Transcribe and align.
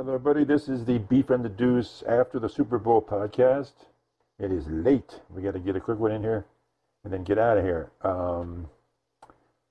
Hello, 0.00 0.14
everybody. 0.14 0.44
This 0.44 0.66
is 0.66 0.86
the 0.86 0.96
Beef 0.96 1.28
and 1.28 1.44
the 1.44 1.50
Deuce 1.50 2.02
after 2.08 2.38
the 2.38 2.48
Super 2.48 2.78
Bowl 2.78 3.02
podcast. 3.02 3.72
It 4.38 4.50
is 4.50 4.66
late. 4.66 5.20
We 5.28 5.42
got 5.42 5.52
to 5.52 5.58
get 5.58 5.76
a 5.76 5.80
quick 5.80 5.98
one 5.98 6.10
in 6.10 6.22
here 6.22 6.46
and 7.04 7.12
then 7.12 7.22
get 7.22 7.36
out 7.36 7.58
of 7.58 7.64
here. 7.64 7.90
Um, 8.00 8.70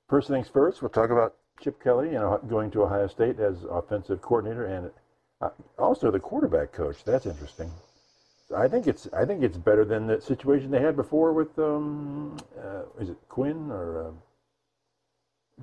first 0.08 0.28
things 0.28 0.48
first, 0.48 0.84
we'll 0.84 0.90
talk 0.90 1.10
about 1.10 1.34
Chip 1.60 1.84
Kelly, 1.84 2.10
know, 2.12 2.40
going 2.48 2.70
to 2.70 2.84
Ohio 2.84 3.08
State 3.08 3.40
as 3.40 3.64
offensive 3.72 4.22
coordinator 4.22 4.66
and 4.66 4.92
uh, 5.42 5.50
also 5.80 6.12
the 6.12 6.20
quarterback 6.20 6.74
coach. 6.74 7.04
That's 7.04 7.26
interesting. 7.26 7.72
I 8.56 8.68
think 8.68 8.86
it's 8.86 9.08
I 9.12 9.26
think 9.26 9.42
it's 9.42 9.58
better 9.58 9.84
than 9.84 10.06
the 10.06 10.22
situation 10.22 10.70
they 10.70 10.80
had 10.80 10.96
before 10.96 11.34
with 11.34 11.58
um, 11.58 12.38
uh, 12.56 12.84
is 13.02 13.10
it 13.10 13.18
Quinn 13.30 13.72
or 13.72 14.10
uh, 14.10 14.12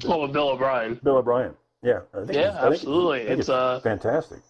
Oh, 0.06 0.26
Bill 0.26 0.48
O'Brien. 0.48 0.98
Bill 1.04 1.18
O'Brien? 1.18 1.54
Yeah, 1.84 2.00
I 2.12 2.24
think 2.24 2.32
Yeah, 2.32 2.66
it's, 2.66 2.80
absolutely. 2.80 3.22
I 3.22 3.26
think 3.26 3.38
It's, 3.38 3.48
uh, 3.48 3.78
fantastic. 3.78 4.40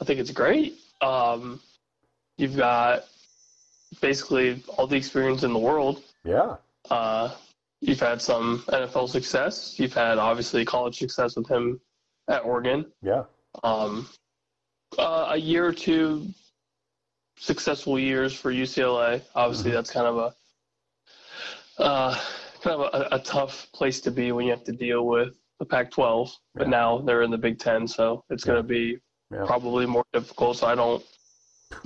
I 0.00 0.04
think 0.04 0.20
it's 0.20 0.30
great. 0.30 0.78
Um, 1.00 1.60
you've 2.36 2.56
got 2.56 3.04
basically 4.00 4.62
all 4.76 4.86
the 4.86 4.96
experience 4.96 5.42
in 5.42 5.52
the 5.52 5.58
world. 5.58 6.02
Yeah, 6.24 6.56
Uh, 6.90 7.34
you've 7.80 8.00
had 8.00 8.20
some 8.22 8.60
NFL 8.68 9.08
success. 9.08 9.78
You've 9.78 9.92
had 9.94 10.18
obviously 10.18 10.64
college 10.64 10.98
success 10.98 11.36
with 11.36 11.48
him 11.48 11.80
at 12.28 12.44
Oregon. 12.44 12.90
yeah, 13.02 13.24
Um, 13.64 14.08
uh, 14.98 15.26
a 15.30 15.36
year 15.36 15.66
or 15.66 15.72
two 15.72 16.26
successful 17.38 17.98
years 17.98 18.32
for 18.34 18.50
UCLA. 18.52 19.22
Obviously, 19.34 19.70
Mhm. 19.70 19.74
that's 19.74 19.90
kind 19.90 20.06
of 20.06 20.16
a 20.16 20.34
uh, 21.82 22.14
kind 22.62 22.80
of 22.80 22.92
a, 22.92 23.08
a 23.14 23.18
tough 23.20 23.70
place 23.72 24.00
to 24.00 24.10
be 24.10 24.32
when 24.32 24.44
you 24.46 24.50
have 24.50 24.64
to 24.64 24.72
deal 24.72 25.06
with 25.06 25.36
the 25.60 25.64
Pac-12. 25.64 26.30
But 26.54 26.66
Yeah. 26.66 26.70
now 26.70 26.98
they're 26.98 27.22
in 27.22 27.30
the 27.30 27.38
Big 27.38 27.58
Ten, 27.60 27.86
so 27.86 28.24
it's 28.30 28.42
going 28.44 28.56
to 28.56 28.64
be 28.64 28.98
Yeah. 29.30 29.44
probably 29.46 29.86
more 29.86 30.04
difficult. 30.12 30.56
So 30.58 30.66
I 30.66 30.74
don't 30.74 31.04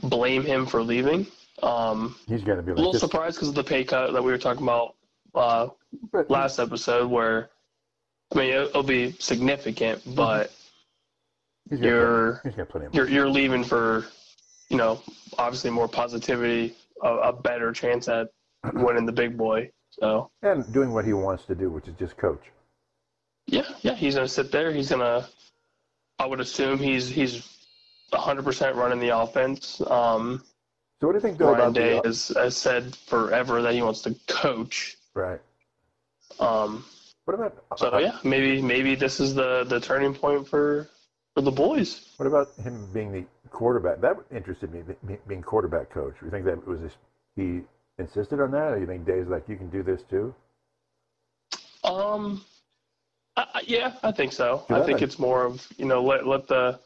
blame 0.02 0.44
him 0.44 0.66
for 0.66 0.82
leaving. 0.82 1.26
Um, 1.62 2.14
he's 2.26 2.42
going 2.42 2.56
to 2.56 2.62
be 2.62 2.72
a 2.72 2.74
little 2.74 2.92
this. 2.92 3.00
surprised 3.00 3.36
because 3.36 3.48
of 3.48 3.54
the 3.54 3.64
pay 3.64 3.84
cut 3.84 4.12
that 4.12 4.22
we 4.22 4.30
were 4.30 4.38
talking 4.38 4.62
about 4.62 4.94
uh, 5.34 5.68
last 6.28 6.58
episode, 6.58 7.10
where 7.10 7.50
I 8.32 8.38
mean 8.38 8.50
it, 8.50 8.68
it'll 8.68 8.82
be 8.82 9.12
significant, 9.18 10.02
but 10.14 10.52
he's 11.68 11.80
got 11.80 11.86
you're 11.86 12.40
plenty, 12.42 12.86
got 12.86 12.94
you're 12.94 13.08
you're 13.08 13.28
leaving 13.28 13.64
for, 13.64 14.06
you 14.68 14.76
know, 14.76 15.00
obviously 15.38 15.70
more 15.70 15.88
positivity, 15.88 16.74
a, 17.02 17.08
a 17.08 17.32
better 17.32 17.72
chance 17.72 18.08
at 18.08 18.28
winning 18.74 19.06
the 19.06 19.12
big 19.12 19.36
boy. 19.36 19.70
So 19.90 20.30
and 20.42 20.70
doing 20.72 20.92
what 20.92 21.04
he 21.04 21.12
wants 21.12 21.44
to 21.46 21.54
do, 21.54 21.70
which 21.70 21.86
is 21.86 21.94
just 21.98 22.16
coach. 22.16 22.42
yeah, 23.46 23.68
yeah, 23.82 23.94
he's 23.94 24.14
gonna 24.14 24.26
sit 24.28 24.50
there. 24.50 24.72
He's 24.72 24.90
gonna, 24.90 25.26
I 26.22 26.26
would 26.26 26.40
assume 26.40 26.78
he's 26.78 27.08
he's 27.08 27.34
100% 28.12 28.74
running 28.76 29.00
the 29.00 29.18
offense. 29.18 29.80
Um, 29.90 30.42
So 31.00 31.08
what 31.08 31.14
do 31.14 31.16
you 31.16 31.20
think 31.20 31.38
though 31.38 31.52
Ryan 31.52 31.72
Day 31.72 31.94
the 32.00 32.08
has, 32.08 32.28
has 32.36 32.56
said 32.56 32.94
forever 32.94 33.60
that 33.62 33.74
he 33.74 33.82
wants 33.82 34.02
to 34.02 34.14
coach. 34.28 34.96
right? 35.14 35.40
Um, 36.38 36.84
What 37.24 37.34
about 37.34 37.52
so 37.76 37.98
yeah, 37.98 38.18
maybe 38.22 38.62
maybe 38.62 38.94
this 38.94 39.18
is 39.18 39.34
the 39.34 39.64
the 39.64 39.80
turning 39.80 40.14
point 40.14 40.46
for 40.46 40.88
for 41.34 41.40
the 41.40 41.50
boys. 41.50 41.90
what 42.18 42.26
about 42.26 42.48
him 42.66 42.88
being 42.92 43.10
the 43.10 43.24
quarterback? 43.50 44.00
That 44.00 44.16
interested 44.30 44.68
me, 44.72 44.80
being 45.26 45.42
quarterback 45.42 45.90
coach. 45.90 46.14
You 46.22 46.30
think 46.30 46.44
that 46.44 46.64
was 46.66 46.80
his, 46.80 46.92
he 47.34 47.62
insisted 47.98 48.38
on 48.40 48.50
that, 48.52 48.68
or 48.74 48.78
you 48.78 48.86
think 48.86 49.04
Day's 49.06 49.26
like 49.26 49.48
you 49.48 49.56
can 49.56 49.70
do 49.70 49.82
this 49.82 50.02
too? 50.08 50.32
Um, 51.84 52.44
I- 53.36 53.62
yeah, 53.66 53.94
I 54.02 54.12
think 54.12 54.32
so. 54.32 54.64
Yeah, 54.68 54.76
I 54.78 54.82
think 54.84 55.02
it's 55.02 55.18
more 55.18 55.44
of 55.44 55.66
you 55.78 55.86
know 55.86 56.02
let 56.02 56.26
let 56.26 56.46
the 56.48 56.78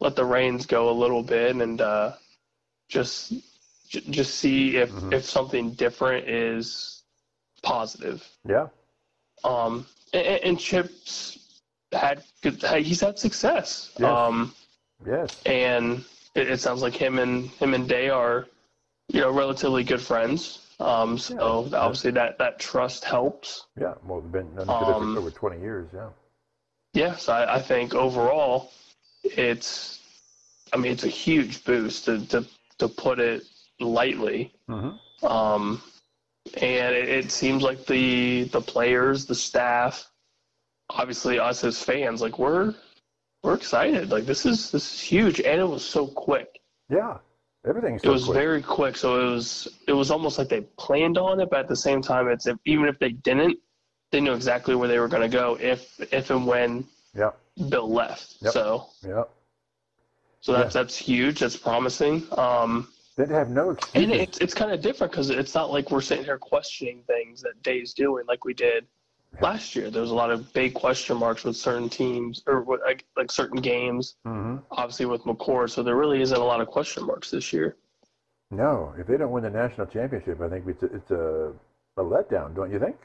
let 0.00 0.16
the 0.16 0.24
reins 0.24 0.66
go 0.66 0.90
a 0.90 0.96
little 1.02 1.22
bit 1.22 1.54
and 1.54 1.80
uh, 1.80 2.14
just 2.88 3.34
j- 3.88 4.00
just 4.10 4.36
see 4.36 4.76
if 4.76 4.90
Mhm. 4.90 5.12
if 5.14 5.24
something 5.24 5.70
different 5.72 6.28
is 6.28 7.02
positive. 7.62 8.26
Yeah, 8.48 8.68
Um, 9.44 9.86
and, 10.12 10.26
and 10.26 10.58
Chip's 10.58 11.38
had 11.92 12.24
good, 12.42 12.62
he's 12.84 13.00
had 13.00 13.18
success. 13.18 13.92
Yes. 13.98 14.08
Um, 14.08 14.54
yes, 15.06 15.40
and 15.46 16.04
it, 16.34 16.50
it 16.50 16.60
sounds 16.60 16.82
like 16.82 16.94
him 16.94 17.18
and 17.18 17.48
him 17.50 17.74
and 17.74 17.88
Day 17.88 18.08
are, 18.08 18.48
you 19.08 19.20
know, 19.20 19.30
relatively 19.30 19.84
good 19.84 20.00
friends. 20.02 20.61
Um, 20.80 21.16
so 21.18 21.66
Yeah. 21.70 21.78
obviously 21.78 22.10
that 22.12 22.38
that 22.38 22.58
trust 22.58 23.04
helps. 23.04 23.66
yeah. 23.80 23.94
Well, 24.04 24.20
we've 24.20 24.32
been 24.32 24.50
under 24.58 24.72
Um, 24.72 25.16
over 25.18 25.30
twenty 25.30 25.60
years. 25.60 25.88
Yeah, 25.94 26.08
Yes, 26.94 27.28
I, 27.28 27.54
I 27.54 27.60
think 27.62 27.94
overall, 27.94 28.70
it's, 29.22 30.00
I 30.72 30.76
mean, 30.76 30.92
it's 30.92 31.04
a 31.04 31.08
huge 31.08 31.64
boost 31.64 32.04
to 32.06 32.24
to, 32.26 32.44
to 32.78 32.88
put 32.88 33.18
it 33.20 33.44
lightly. 33.80 34.52
mm-hmm. 34.68 35.26
Um, 35.26 35.80
and 36.60 36.94
it, 36.94 37.08
it 37.08 37.30
seems 37.32 37.62
like 37.62 37.86
the 37.86 38.44
the 38.52 38.60
players, 38.60 39.26
the 39.26 39.34
staff, 39.34 40.10
obviously 40.90 41.38
us 41.38 41.62
as 41.64 41.80
fans, 41.82 42.20
like 42.20 42.38
we're 42.38 42.74
we're 43.42 43.54
excited. 43.54 44.10
Like 44.10 44.24
this 44.26 44.44
is 44.46 44.70
this 44.72 44.92
is 44.94 45.00
huge, 45.00 45.40
and 45.40 45.60
it 45.60 45.64
was 45.68 45.84
so 45.84 46.06
quick. 46.08 46.60
yeah. 46.90 47.18
Everything's 47.66 48.02
It 48.02 48.08
was 48.08 48.24
quick. 48.24 48.34
very 48.34 48.62
quick, 48.62 48.96
so 48.96 49.20
it 49.20 49.30
was 49.30 49.68
it 49.86 49.92
was 49.92 50.10
almost 50.10 50.38
like 50.38 50.48
they 50.48 50.62
planned 50.78 51.16
on 51.16 51.40
it, 51.40 51.48
but 51.50 51.60
at 51.60 51.68
the 51.68 51.76
same 51.76 52.02
time, 52.02 52.28
it's 52.28 52.46
if, 52.46 52.56
even 52.64 52.86
if 52.86 52.98
they 52.98 53.10
didn't, 53.10 53.58
they 54.10 54.20
knew 54.20 54.32
exactly 54.32 54.74
where 54.74 54.88
they 54.88 54.98
were 54.98 55.08
going 55.08 55.22
to 55.22 55.28
go 55.28 55.56
if 55.60 55.98
if 56.12 56.30
and 56.30 56.46
when 56.46 56.84
yeah, 57.14 57.30
Bill 57.68 57.88
left. 57.90 58.36
Yep. 58.40 58.52
So 58.52 58.86
yeah. 59.06 59.24
so 60.40 60.52
that's 60.52 60.74
that's 60.74 60.96
huge. 60.96 61.40
That's 61.40 61.56
promising. 61.56 62.26
Um, 62.36 62.88
They'd 63.16 63.28
have 63.28 63.50
no 63.50 63.76
and 63.94 64.10
it's 64.10 64.38
it's 64.38 64.54
kind 64.54 64.72
of 64.72 64.80
different 64.80 65.12
because 65.12 65.28
it's 65.28 65.54
not 65.54 65.70
like 65.70 65.90
we're 65.90 66.00
sitting 66.00 66.24
here 66.24 66.38
questioning 66.38 67.02
things 67.06 67.42
that 67.42 67.62
Day's 67.62 67.92
doing 67.92 68.24
like 68.26 68.44
we 68.44 68.54
did 68.54 68.86
last 69.40 69.74
year. 69.74 69.90
There 69.90 70.02
was 70.02 70.10
a 70.10 70.14
lot 70.14 70.30
of 70.30 70.52
big 70.52 70.74
question 70.74 71.16
marks 71.16 71.44
with 71.44 71.56
certain 71.56 71.88
teams 71.88 72.42
or 72.46 72.62
what, 72.62 72.80
like 72.80 73.04
like 73.16 73.30
certain 73.30 73.60
games. 73.60 74.16
hmm 74.24 74.56
Obviously 74.70 75.06
with 75.06 75.22
McCord, 75.22 75.70
so 75.70 75.82
there 75.82 75.96
really 75.96 76.20
isn't 76.20 76.36
a 76.36 76.44
lot 76.44 76.60
of 76.60 76.68
question 76.68 77.06
marks 77.06 77.30
this 77.30 77.52
year. 77.52 77.76
No, 78.50 78.94
if 78.98 79.06
they 79.06 79.16
don't 79.16 79.30
win 79.30 79.44
the 79.44 79.50
national 79.50 79.86
championship, 79.86 80.40
I 80.42 80.48
think 80.48 80.66
it's 80.68 80.82
a, 80.82 80.86
it's 80.86 81.10
a, 81.10 81.52
a 81.96 82.02
letdown, 82.02 82.54
don't 82.54 82.70
you 82.70 82.78
think? 82.78 82.96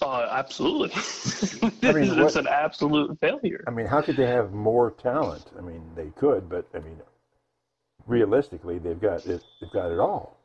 Uh, 0.00 0.28
absolutely. 0.30 0.90
I 1.82 1.92
mean, 1.92 2.18
it's 2.20 2.36
an 2.36 2.46
absolute 2.46 3.18
failure. 3.20 3.64
I 3.66 3.70
mean, 3.70 3.86
how 3.86 4.00
could 4.00 4.16
they 4.16 4.26
have 4.26 4.52
more 4.52 4.92
talent? 4.92 5.44
I 5.58 5.60
mean, 5.60 5.82
they 5.96 6.10
could, 6.16 6.48
but 6.48 6.66
I 6.72 6.78
mean, 6.78 7.00
realistically, 8.06 8.78
they've 8.78 9.00
got 9.00 9.26
it. 9.26 9.42
They've 9.60 9.70
got 9.72 9.90
it 9.90 9.98
all. 9.98 10.36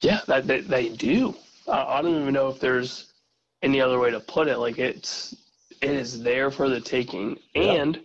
Yeah, 0.00 0.20
that 0.26 0.46
they, 0.46 0.60
they 0.60 0.88
do. 0.90 1.34
Uh, 1.66 1.84
I 1.88 2.02
don't 2.02 2.20
even 2.20 2.32
know 2.32 2.48
if 2.48 2.60
there's 2.60 3.12
any 3.62 3.80
other 3.80 3.98
way 3.98 4.10
to 4.10 4.20
put 4.20 4.48
it. 4.48 4.58
Like 4.58 4.78
it's 4.78 5.34
it 5.80 5.90
is 5.90 6.22
there 6.22 6.50
for 6.50 6.68
the 6.68 6.80
taking, 6.80 7.38
Yeah. 7.54 7.62
and 7.82 8.00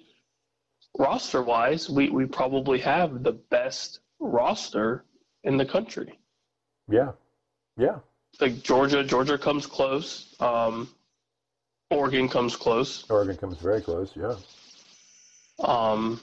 roster 0.98 1.42
wise, 1.42 1.90
we 1.90 2.10
we 2.10 2.26
probably 2.26 2.80
have 2.80 3.24
the 3.24 3.32
best 3.34 4.00
roster 4.20 5.06
in 5.44 5.58
the 5.58 5.66
country. 5.66 6.20
Yeah, 6.88 7.12
yeah, 7.78 8.00
Like 8.42 8.62
Georgia, 8.62 9.04
Georgia 9.04 9.38
comes 9.38 9.66
close. 9.66 10.36
Um, 10.40 10.90
Oregon 11.90 12.28
comes 12.28 12.56
close. 12.56 13.10
Oregon 13.10 13.38
comes 13.38 13.58
very 13.58 13.82
close. 13.82 14.12
Yeah, 14.16 14.36
Um, 15.60 16.20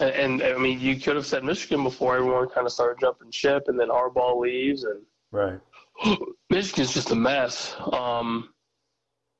and, 0.00 0.40
and 0.40 0.42
I 0.42 0.58
mean, 0.58 0.80
you 0.80 1.00
could 1.00 1.16
have 1.16 1.26
said 1.26 1.44
Michigan 1.44 1.82
before 1.82 2.16
everyone 2.16 2.48
kind 2.48 2.66
of 2.66 2.72
started 2.72 3.00
jumping 3.00 3.30
ship, 3.30 3.64
and 3.68 3.78
then 3.78 3.88
Harbaugh 3.88 4.38
leaves, 4.38 4.84
and 4.84 5.02
right. 5.32 5.58
Michigan's 6.50 6.94
just 6.94 7.10
a 7.10 7.14
mess. 7.16 7.74
Um, 7.92 8.53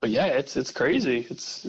but 0.04 0.10
yeah, 0.10 0.26
it's 0.26 0.54
it's 0.58 0.70
crazy. 0.70 1.26
It's 1.30 1.64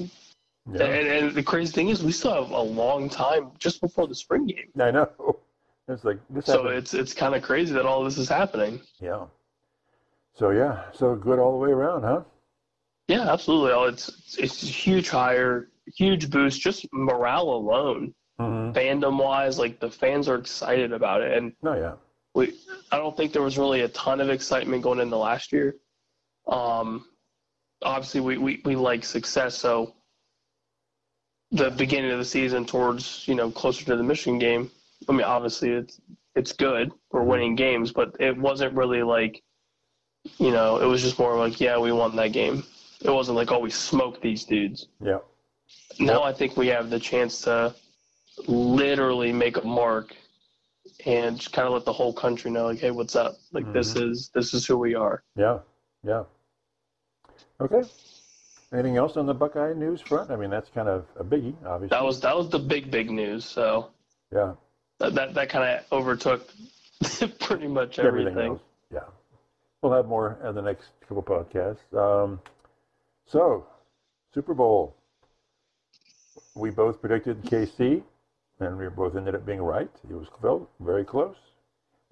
Yeah, 0.74 0.84
and, 0.84 1.08
and 1.08 1.34
the 1.36 1.42
crazy 1.44 1.72
thing 1.72 1.88
is 1.88 2.04
we 2.04 2.12
still 2.12 2.34
have 2.34 2.52
a 2.52 2.60
long 2.84 3.08
time 3.10 3.52
just 3.60 3.80
before 3.80 4.08
the 4.08 4.16
spring 4.16 4.46
game. 4.48 4.70
I 4.80 4.92
know. 4.92 5.10
It's 5.88 6.04
like 6.04 6.18
this. 6.32 6.48
So 6.48 6.54
happened- 6.64 6.78
it's 6.80 6.94
it's 6.94 7.14
kind 7.14 7.34
of 7.36 7.42
crazy 7.44 7.72
that 7.74 7.86
all 7.86 8.04
this 8.04 8.18
is 8.18 8.28
happening. 8.28 8.82
yeah. 9.00 9.26
So 10.34 10.50
yeah, 10.50 10.92
so 10.92 11.16
good 11.16 11.40
all 11.40 11.52
the 11.54 11.58
way 11.66 11.70
around, 11.72 12.02
huh? 12.04 12.22
Yeah, 13.08 13.32
absolutely. 13.32 13.72
Oh, 13.72 13.84
It's 13.84 14.36
it's 14.38 14.64
a 14.64 14.66
huge 14.66 15.08
hire, 15.10 15.70
huge 15.96 16.30
boost, 16.30 16.60
just 16.60 16.86
morale 16.92 17.50
alone, 17.62 18.14
Mm-hmm. 18.42 18.76
fandom 18.78 19.16
wise. 19.24 19.58
Like 19.60 19.80
the 19.80 19.90
fans 19.90 20.28
are 20.28 20.36
excited 20.36 20.92
about 20.92 21.22
it, 21.22 21.38
and 21.38 21.54
No, 21.62 21.74
yeah, 21.86 21.94
we 22.34 22.44
I 22.92 22.98
don't 22.98 23.16
think 23.16 23.32
there 23.32 23.44
was 23.50 23.58
really 23.58 23.82
a 23.82 23.90
ton 23.90 24.20
of 24.20 24.30
excitement 24.30 24.82
going 24.84 25.00
into 25.00 25.16
last 25.30 25.54
year. 25.54 25.76
Um, 26.48 27.06
obviously 27.84 28.22
we, 28.22 28.38
we, 28.38 28.62
we 28.66 28.76
like 28.76 29.04
success, 29.04 29.56
so 29.58 29.94
the 31.52 31.72
beginning 31.72 32.12
of 32.12 32.18
the 32.18 32.26
season 32.26 32.66
towards 32.66 33.28
you 33.28 33.36
know 33.36 33.52
closer 33.52 33.86
to 33.86 33.96
the 33.96 34.04
Michigan 34.04 34.40
game. 34.40 34.72
I 35.08 35.12
mean, 35.12 35.24
obviously 35.24 35.70
it's 35.72 36.00
it's 36.36 36.52
good. 36.52 36.92
We're 37.12 37.24
winning 37.24 37.56
games, 37.56 37.92
but 37.92 38.16
it 38.20 38.38
wasn't 38.38 38.74
really 38.76 39.04
like 39.04 39.42
you 40.38 40.52
know 40.52 40.78
it 40.82 40.86
was 40.86 41.02
just 41.02 41.20
more 41.20 41.38
like 41.38 41.60
yeah 41.60 41.78
we 41.78 41.92
won 41.92 42.16
that 42.16 42.32
game. 42.32 42.64
It 43.02 43.12
wasn't 43.12 43.38
like 43.38 43.52
oh 43.52 43.60
we 43.60 43.70
smoked 43.70 44.22
these 44.22 44.44
dudes. 44.46 44.88
yeah, 45.02 45.20
Now 46.00 46.20
Yep. 46.20 46.22
I 46.24 46.34
think 46.34 46.58
we 46.58 46.68
have 46.68 46.90
the 46.90 47.00
chance 47.00 47.42
to 47.42 47.76
literally 48.48 49.32
make 49.32 49.58
a 49.58 49.66
mark 49.68 50.16
and 51.06 51.38
just 51.38 51.54
kind 51.54 51.68
of 51.68 51.74
let 51.74 51.86
the 51.86 51.94
whole 51.94 52.14
country 52.14 52.50
know, 52.52 52.66
like, 52.66 52.80
hey, 52.80 52.92
what's 52.92 53.16
up? 53.16 53.36
Like 53.52 53.72
this 53.74 53.94
Mm-hmm. 53.94 54.10
is 54.12 54.30
this 54.34 54.54
is 54.54 54.66
who 54.66 54.78
we 54.78 54.96
are. 54.96 55.24
Yeah, 55.38 55.60
yeah. 56.04 56.24
Okay. 57.62 57.88
Anything 58.74 58.98
else 58.98 59.16
on 59.16 59.26
the 59.26 59.34
Buckeye 59.34 59.74
news 59.74 60.02
front? 60.02 60.32
I 60.32 60.36
mean, 60.36 60.50
that's 60.50 60.70
kind 60.70 60.90
of 60.90 61.06
a 61.18 61.24
biggie, 61.24 61.54
obviously. 61.66 61.96
That 61.96 62.04
was 62.04 62.20
that 62.22 62.36
was 62.36 62.50
the 62.50 62.60
big 62.60 62.92
big 62.92 63.10
news. 63.10 63.46
So 63.46 63.90
yeah, 64.34 64.54
that 65.00 65.14
that, 65.14 65.34
that 65.36 65.50
kind 65.50 65.80
of 65.80 65.92
overtook 65.92 66.50
pretty 67.40 67.68
much 67.68 68.00
everything, 68.00 68.32
everything. 68.32 68.52
else. 68.52 68.62
Yeah. 68.92 69.00
We'll 69.82 69.94
have 69.94 70.08
more 70.08 70.40
in 70.44 70.56
the 70.56 70.62
next 70.62 70.88
couple 71.08 71.22
podcasts. 71.22 71.94
Um, 71.96 72.40
so, 73.28 73.66
Super 74.34 74.54
Bowl. 74.54 74.96
We 76.56 76.70
both 76.70 77.02
predicted 77.02 77.44
KC, 77.44 78.02
and 78.60 78.78
we 78.78 78.88
both 78.88 79.16
ended 79.16 79.36
up 79.36 79.46
being 79.46 79.62
right. 79.62 79.90
It 80.10 80.14
was 80.14 80.28
very 80.80 81.04
close. 81.04 81.36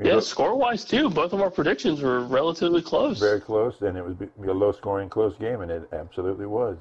Yeah, 0.03 0.19
score 0.19 0.55
wise 0.55 0.83
too. 0.85 1.09
Both 1.09 1.33
of 1.33 1.41
our 1.41 1.50
predictions 1.50 2.01
were 2.01 2.21
relatively 2.21 2.81
close. 2.81 3.19
very 3.19 3.39
close, 3.41 3.81
and 3.81 3.97
it 3.97 4.03
was 4.05 4.15
be 4.15 4.27
a 4.47 4.53
low-scoring, 4.53 5.09
close 5.09 5.35
game, 5.38 5.61
and 5.61 5.71
it 5.71 5.88
absolutely 5.94 6.45
was. 6.45 6.77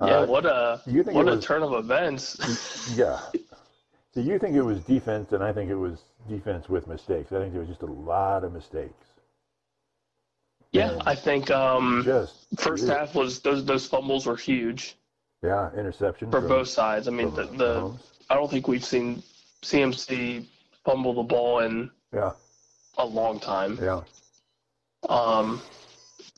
yeah, 0.00 0.18
Uh, 0.18 0.26
what 0.26 0.44
a 0.46 0.80
what 0.84 1.28
it 1.28 1.34
a 1.38 1.40
turn 1.40 1.62
of 1.62 1.72
events. 1.72 2.36
Yeah. 2.96 3.20
So 4.14 4.20
you 4.20 4.38
think 4.38 4.56
it 4.56 4.62
was 4.62 4.80
defense, 4.80 5.32
and 5.32 5.44
I 5.44 5.52
think 5.52 5.70
it 5.70 5.76
was 5.76 6.00
defense 6.28 6.68
with 6.68 6.86
mistakes. 6.86 7.30
I 7.32 7.38
think 7.38 7.52
there 7.52 7.60
was 7.60 7.68
just 7.68 7.82
a 7.82 7.86
lot 7.86 8.42
of 8.42 8.52
mistakes. 8.52 9.04
yeah, 10.72 10.92
And 10.92 11.02
I 11.06 11.14
think 11.14 11.50
um, 11.50 12.02
just 12.04 12.46
first 12.58 12.86
half 12.88 13.14
was 13.14 13.40
those 13.40 13.64
those 13.64 13.86
fumbles 13.86 14.26
were 14.26 14.36
huge 14.36 14.96
Yeah, 15.42 15.70
interception 15.76 16.30
for 16.30 16.40
from- 16.40 16.48
both 16.48 16.68
sides. 16.68 17.06
I 17.08 17.10
mean, 17.12 17.32
the, 17.34 17.44
the 17.44 17.92
I 18.30 18.34
don't 18.34 18.50
think 18.50 18.66
we've 18.68 18.84
seen 18.84 19.22
CMC 19.62 20.46
fumble 20.84 21.14
the 21.14 21.22
ball 21.22 21.60
in 21.60 21.90
Yeah, 22.14 22.32
a 22.96 23.04
long 23.06 23.38
time. 23.38 23.78
yeah, 23.82 24.00
Um, 25.08 25.60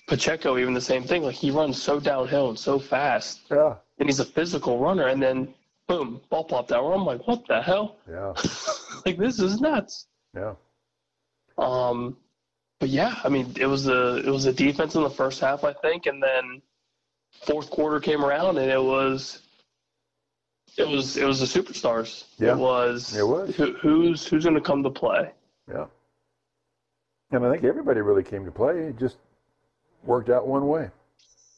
Pacheco, 0.08 0.58
even 0.58 0.74
the 0.74 0.80
same 0.80 1.04
thing. 1.04 1.22
Like 1.22 1.34
he 1.36 1.50
runs 1.50 1.80
so 1.80 2.00
downhill 2.00 2.48
and 2.48 2.58
so 2.58 2.78
fast, 2.78 3.40
yeah, 3.50 3.74
and 3.98 4.08
he's 4.08 4.20
a 4.20 4.24
physical 4.24 4.78
runner. 4.78 5.06
And 5.08 5.22
then, 5.22 5.54
boom, 5.86 6.20
ball 6.28 6.44
popped 6.44 6.72
out. 6.72 6.84
I'm 6.90 7.04
like, 7.04 7.26
what 7.28 7.46
the 7.46 7.62
hell? 7.62 7.96
yeah, 8.10 8.32
like 9.06 9.16
this 9.18 9.38
is 9.38 9.60
nuts. 9.60 10.06
yeah, 10.34 10.54
Um, 11.58 12.16
but 12.80 12.88
yeah, 12.88 13.20
I 13.22 13.28
mean, 13.28 13.54
it 13.58 13.66
was 13.66 13.86
a 13.86 14.16
it 14.16 14.30
was 14.30 14.46
a 14.46 14.52
defense 14.52 14.94
in 14.96 15.02
the 15.02 15.10
first 15.10 15.40
half, 15.40 15.62
I 15.64 15.72
think, 15.74 16.06
and 16.06 16.20
then 16.22 16.60
fourth 17.46 17.70
quarter 17.70 18.00
came 18.00 18.24
around, 18.24 18.58
and 18.58 18.70
it 18.70 18.82
was 18.82 19.42
it 20.76 20.88
was 20.88 21.16
it 21.16 21.24
was 21.24 21.38
the 21.38 21.46
superstars. 21.62 22.24
Yeah, 22.38 22.52
it 22.54 22.58
was. 22.58 23.16
it 23.16 23.26
was. 23.26 23.54
Who, 23.54 23.72
who's 23.74 24.26
who's 24.26 24.42
going 24.44 24.56
to 24.56 24.60
come 24.60 24.82
to 24.82 24.90
play? 24.90 25.30
Yeah. 25.70 25.86
And 27.32 27.46
I 27.46 27.50
think 27.52 27.64
everybody 27.64 28.00
really 28.00 28.22
came 28.24 28.44
to 28.44 28.50
play. 28.50 28.78
It 28.88 28.98
just 28.98 29.16
worked 30.04 30.30
out 30.30 30.46
one 30.46 30.66
way. 30.68 30.90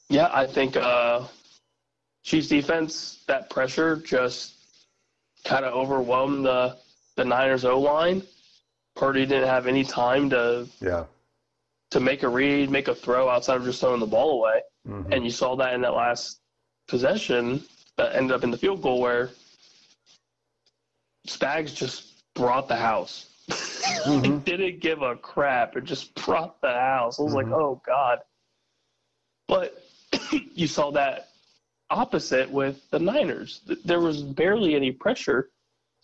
Yeah, 0.08 0.28
I 0.32 0.46
think 0.46 0.76
uh, 0.76 1.24
Chiefs 2.22 2.48
defense 2.48 3.24
that 3.26 3.48
pressure 3.48 3.96
just 3.96 4.54
kind 5.44 5.64
of 5.64 5.72
overwhelmed 5.74 6.44
the 6.44 6.76
the 7.16 7.24
Niners 7.24 7.64
O 7.64 7.78
line. 7.80 8.22
Purdy 8.94 9.24
didn't 9.26 9.48
have 9.48 9.66
any 9.66 9.84
time 9.84 10.28
to 10.30 10.68
Yeah. 10.80 11.04
to 11.90 12.00
make 12.00 12.22
a 12.22 12.28
read, 12.28 12.70
make 12.70 12.88
a 12.88 12.94
throw 12.94 13.28
outside 13.28 13.56
of 13.56 13.64
just 13.64 13.80
throwing 13.80 14.00
the 14.00 14.06
ball 14.06 14.38
away. 14.40 14.62
Mhm. 14.86 15.12
And 15.14 15.24
you 15.24 15.30
saw 15.30 15.56
that 15.56 15.74
in 15.74 15.80
that 15.82 15.94
last 15.94 16.40
possession 16.88 17.62
that 17.96 18.14
ended 18.14 18.32
up 18.34 18.44
in 18.44 18.50
the 18.50 18.58
field 18.58 18.82
goal 18.82 19.00
where 19.00 19.30
Spags 21.26 21.74
just 21.74 22.22
brought 22.34 22.68
the 22.68 22.76
house. 22.76 23.28
he 24.04 24.30
didn't 24.44 24.80
give 24.80 25.02
a 25.02 25.16
crap. 25.16 25.76
It 25.76 25.84
just 25.84 26.14
propped 26.14 26.62
the 26.62 26.72
house. 26.72 27.18
I 27.18 27.22
was 27.22 27.34
like, 27.34 27.46
Mhm. 27.46 27.54
oh, 27.54 27.80
God. 27.86 28.18
But 29.48 29.82
you 30.54 30.66
saw 30.66 30.90
that 30.92 31.28
opposite 31.90 32.50
with 32.50 32.88
the 32.90 32.98
Niners. 32.98 33.60
There 33.84 34.00
was 34.00 34.22
barely 34.22 34.74
any 34.74 34.92
pressure. 34.92 35.50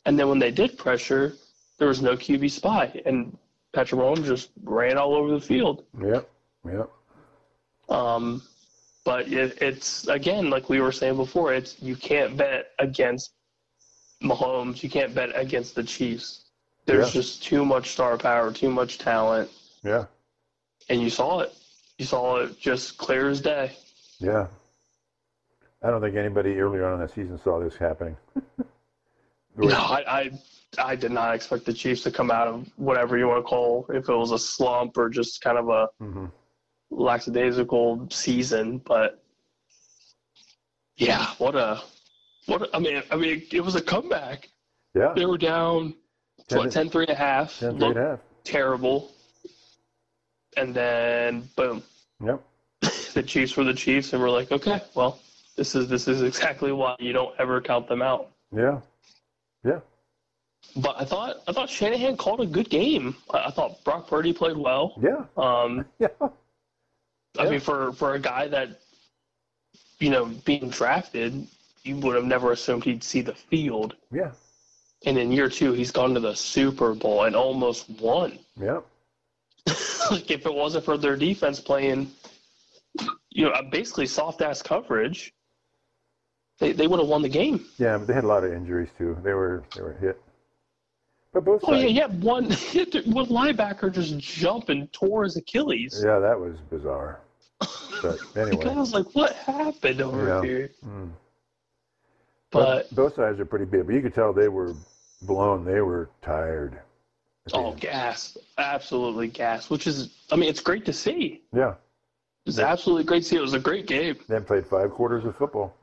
And 0.05 0.19
then 0.19 0.29
when 0.29 0.39
they 0.39 0.51
did 0.51 0.77
pressure, 0.79 1.35
there 1.79 1.89
was 1.89 2.03
no 2.03 2.17
QB 2.17 2.51
spy. 2.51 3.01
And 3.07 3.37
Patrick 3.73 4.01
Mahomes 4.01 4.25
just 4.27 4.51
ran 4.65 4.99
all 4.99 5.15
over 5.15 5.31
the 5.31 5.41
field. 5.41 5.85
Yep. 6.01 6.29
Yep. 6.65 6.91
Um, 7.89 8.43
but 9.05 9.33
it, 9.33 9.57
it's 9.63 10.07
again, 10.09 10.51
like 10.51 10.69
we 10.69 10.81
were 10.81 10.93
saying 10.93 11.17
before, 11.17 11.55
it's 11.55 11.81
you 11.81 11.97
can't 11.97 12.37
bet 12.37 12.73
against 12.79 13.33
Mahomes. 14.23 14.83
You 14.83 14.91
can't 14.91 15.15
bet 15.15 15.31
against 15.35 15.75
the 15.75 15.83
Chiefs. 15.83 16.48
There's 16.89 17.15
Yeah. 17.15 17.21
just 17.21 17.43
too 17.43 17.67
much 17.67 17.91
star 17.91 18.17
power, 18.17 18.51
too 18.51 18.71
much 18.71 18.97
talent, 18.97 19.51
Yeah. 19.85 20.07
and 20.89 21.03
you 21.03 21.11
saw 21.11 21.41
it. 21.41 21.55
You 21.99 22.07
saw 22.07 22.37
it 22.39 22.59
just 22.59 22.97
clear 22.97 23.29
as 23.29 23.43
day. 23.43 23.77
Yeah. 24.21 24.47
I 25.83 25.91
don't 25.91 26.01
think 26.01 26.17
anybody 26.17 26.59
earlier 26.59 26.87
on 26.87 26.95
in 26.95 27.07
the 27.07 27.13
season 27.13 27.39
saw 27.39 27.61
this 27.61 27.77
happening. 27.77 28.17
No, 29.57 29.75
I, 29.75 30.21
I 30.21 30.31
I 30.79 30.95
did 30.95 31.11
not 31.11 31.35
expect 31.35 31.65
the 31.65 31.73
Chiefs 31.73 32.03
to 32.05 32.13
come 32.13 32.31
out 32.31 32.47
of 32.47 32.69
whatever 32.77 33.19
you 33.19 33.27
want 33.27 33.45
to 33.45 33.49
call 33.49 33.85
if 33.89 34.09
it 34.09 34.15
was 34.15 34.31
a 34.31 34.39
slump 34.39 34.97
or 34.97 35.09
just 35.11 35.41
kind 35.41 35.59
of 35.59 35.69
a 35.69 35.89
hmm 35.99 36.27
lackadaisical 36.91 38.07
season, 38.09 38.79
but 38.79 39.21
yeah, 40.97 41.27
what 41.39 41.57
a 41.57 41.83
what 42.47 42.63
a, 42.63 42.77
I 42.77 42.79
mean 42.79 43.03
I 43.11 43.17
mean 43.17 43.43
it 43.51 43.61
was 43.61 43.75
a 43.75 43.83
comeback. 43.83 44.49
Yeah. 44.95 45.13
They 45.17 45.27
were 45.27 45.39
down 45.39 45.95
Ten 46.47 46.59
what 46.59 46.65
to- 46.65 46.71
10 46.71 46.91
3 46.91 47.05
and 47.05 47.11
a 47.11 47.15
half. 47.15 47.59
10 47.59 47.79
3 47.79 47.89
and 47.89 47.97
a 47.99 48.01
half. 48.11 48.19
terrible. 48.45 49.13
And 50.57 50.75
then 50.75 51.49
boom. 51.57 51.83
Yep. 52.25 52.43
The 53.15 53.23
Chiefs 53.23 53.57
were 53.57 53.65
the 53.65 53.75
Chiefs 53.75 54.13
and 54.13 54.23
we're 54.23 54.31
like, 54.31 54.53
okay, 54.53 54.81
well, 54.95 55.19
this 55.57 55.75
is 55.75 55.89
this 55.89 56.07
is 56.07 56.23
exactly 56.23 56.71
why 56.73 56.95
you 57.01 57.13
don't 57.13 57.35
ever 57.41 57.61
count 57.61 57.89
them 57.89 58.01
out. 58.03 58.31
Yeah. 58.55 58.81
Yeah. 59.65 59.81
But 60.77 60.95
I 61.01 61.05
thought 61.05 61.37
I 61.49 61.53
thought 61.53 61.69
Shanahan 61.69 62.17
called 62.17 62.41
a 62.41 62.47
good 62.47 62.71
game. 62.71 63.17
I, 63.31 63.47
I 63.47 63.51
thought 63.51 63.83
Brock 63.85 64.07
Purdy 64.09 64.33
played 64.33 64.57
well. 64.57 64.95
Yeah. 65.03 65.25
Um, 65.37 65.85
Yeah. 65.99 66.09
I 66.21 67.45
Yeah. 67.45 67.51
mean, 67.51 67.61
for 67.61 67.93
for 67.93 68.15
a 68.15 68.19
guy 68.21 68.47
that 68.49 68.81
you 69.99 70.11
know 70.11 70.27
being 70.45 70.71
drafted, 70.71 71.47
you 71.83 71.97
would 71.97 72.15
have 72.15 72.25
never 72.25 72.53
assumed 72.53 72.85
he'd 72.85 73.03
see 73.03 73.21
the 73.21 73.35
field. 73.35 73.97
Yeah. 74.13 74.31
And 75.07 75.17
in 75.17 75.31
year 75.31 75.49
two, 75.49 75.73
he's 75.73 75.91
gone 75.93 76.13
to 76.15 76.21
the 76.21 76.35
Super 76.35 76.95
Bowl 76.95 77.25
and 77.25 77.37
almost 77.37 77.89
won. 78.01 78.39
Yeah. 78.61 78.81
like 80.11 80.31
if 80.31 80.45
it 80.47 80.53
wasn't 80.55 80.85
for 80.85 80.97
their 80.99 81.17
defense 81.17 81.61
playing, 81.61 82.11
you 83.31 83.45
know, 83.49 83.53
basically 83.71 84.07
soft 84.07 84.43
ass 84.43 84.61
coverage, 84.63 85.33
they 86.59 86.73
they 86.73 86.87
would 86.89 86.99
have 86.99 87.09
won 87.09 87.23
the 87.23 87.29
game. 87.29 87.65
Yeah, 87.79 87.99
but 87.99 88.07
they 88.09 88.15
had 88.15 88.25
a 88.25 88.27
lot 88.27 88.43
of 88.45 88.53
injuries 88.53 88.89
too. 88.99 89.17
They 89.23 89.35
were 89.35 89.63
they 89.77 89.83
were 89.83 89.93
hit. 90.01 90.21
But 91.33 91.45
both 91.45 91.63
Oh 91.65 91.73
sides. 91.73 91.93
yeah, 91.93 92.07
yeah. 92.07 92.07
One 92.07 92.45
one 93.13 93.27
linebacker 93.27 93.93
just 93.93 94.19
jumped 94.19 94.71
and 94.71 94.93
tore 94.93 95.25
his 95.25 95.37
Achilles. 95.37 96.03
Yeah, 96.05 96.19
that 96.19 96.39
was 96.39 96.57
bizarre. 96.71 97.21
But 98.01 98.19
Like, 98.37 98.65
I 98.67 98.75
was 98.75 98.93
like, 98.95 99.07
what 99.15 99.33
happened 99.35 100.01
over 100.01 100.29
Yeah. 100.29 100.43
here? 100.43 100.71
mm. 100.87 101.11
But 102.51 102.95
both 102.95 103.15
sides 103.15 103.39
are 103.41 103.45
pretty 103.45 103.67
big. 103.67 103.87
But 103.87 103.95
you 103.95 104.03
could 104.03 104.15
tell 104.15 104.33
they 104.33 104.49
were 104.49 104.75
blown. 105.23 105.65
They 105.65 105.81
were 105.81 106.09
tired. 106.23 106.81
oh, 107.53 107.73
gas, 107.75 108.37
absolutely 108.59 109.29
gas. 109.29 109.71
Which 109.71 109.87
is, 109.87 110.15
I 110.33 110.37
mean, 110.37 110.49
it's 110.49 110.61
great 110.61 110.85
to 110.87 110.93
see. 110.93 111.43
Yeah, 111.55 111.75
It's 112.47 112.59
absolutely 112.59 113.05
great 113.05 113.23
to 113.25 113.29
see. 113.29 113.37
It 113.37 113.41
was 113.41 113.55
a 113.55 113.59
great 113.61 113.87
game. 113.87 114.17
they 114.29 114.41
played 114.41 114.67
five 114.67 114.91
quarters 114.93 115.25
of 115.25 115.37
football. 115.37 115.75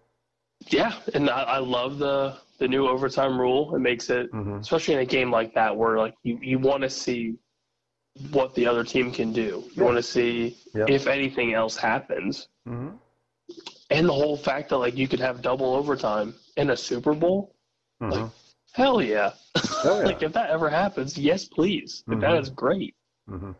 Yeah, 0.67 0.93
and 1.13 1.29
I, 1.29 1.43
I 1.43 1.57
love 1.59 1.97
the 1.99 2.37
the 2.57 2.67
new 2.67 2.87
overtime 2.87 3.39
rule. 3.39 3.75
It 3.75 3.79
makes 3.79 4.09
it, 4.09 4.31
hmm 4.31 4.57
especially 4.57 4.93
in 4.95 5.01
a 5.01 5.05
game 5.05 5.29
like 5.29 5.53
that, 5.53 5.75
where 5.75 5.97
like 5.97 6.15
you, 6.23 6.39
you 6.41 6.57
want 6.57 6.81
to 6.83 6.89
see 6.89 7.35
what 8.31 8.55
the 8.55 8.65
other 8.65 8.83
team 8.83 9.11
can 9.11 9.33
do. 9.33 9.41
You 9.41 9.71
Yeah. 9.75 9.83
want 9.83 9.97
to 9.97 10.03
see 10.03 10.57
Yeah. 10.73 10.85
if 10.87 11.05
anything 11.07 11.53
else 11.53 11.75
happens, 11.75 12.47
hmm 12.65 12.91
and 13.91 14.07
the 14.07 14.13
whole 14.13 14.37
fact 14.37 14.69
that 14.69 14.77
like 14.77 14.95
you 14.95 15.07
could 15.07 15.19
have 15.19 15.41
double 15.41 15.75
overtime 15.75 16.33
in 16.57 16.69
a 16.71 16.77
Super 16.77 17.13
Bowl. 17.13 17.55
hmm 17.99 18.09
Like, 18.11 18.29
Hell 18.73 19.01
yeah! 19.01 19.31
Oh, 19.55 19.99
yeah. 20.01 20.05
like 20.05 20.21
if 20.21 20.33
that 20.33 20.49
ever 20.49 20.69
happens, 20.69 21.17
yes, 21.17 21.45
please. 21.45 22.03
Like, 22.07 22.19
that 22.19 22.35
is 22.35 22.49
great. 22.49 22.93
hmm 23.29 23.51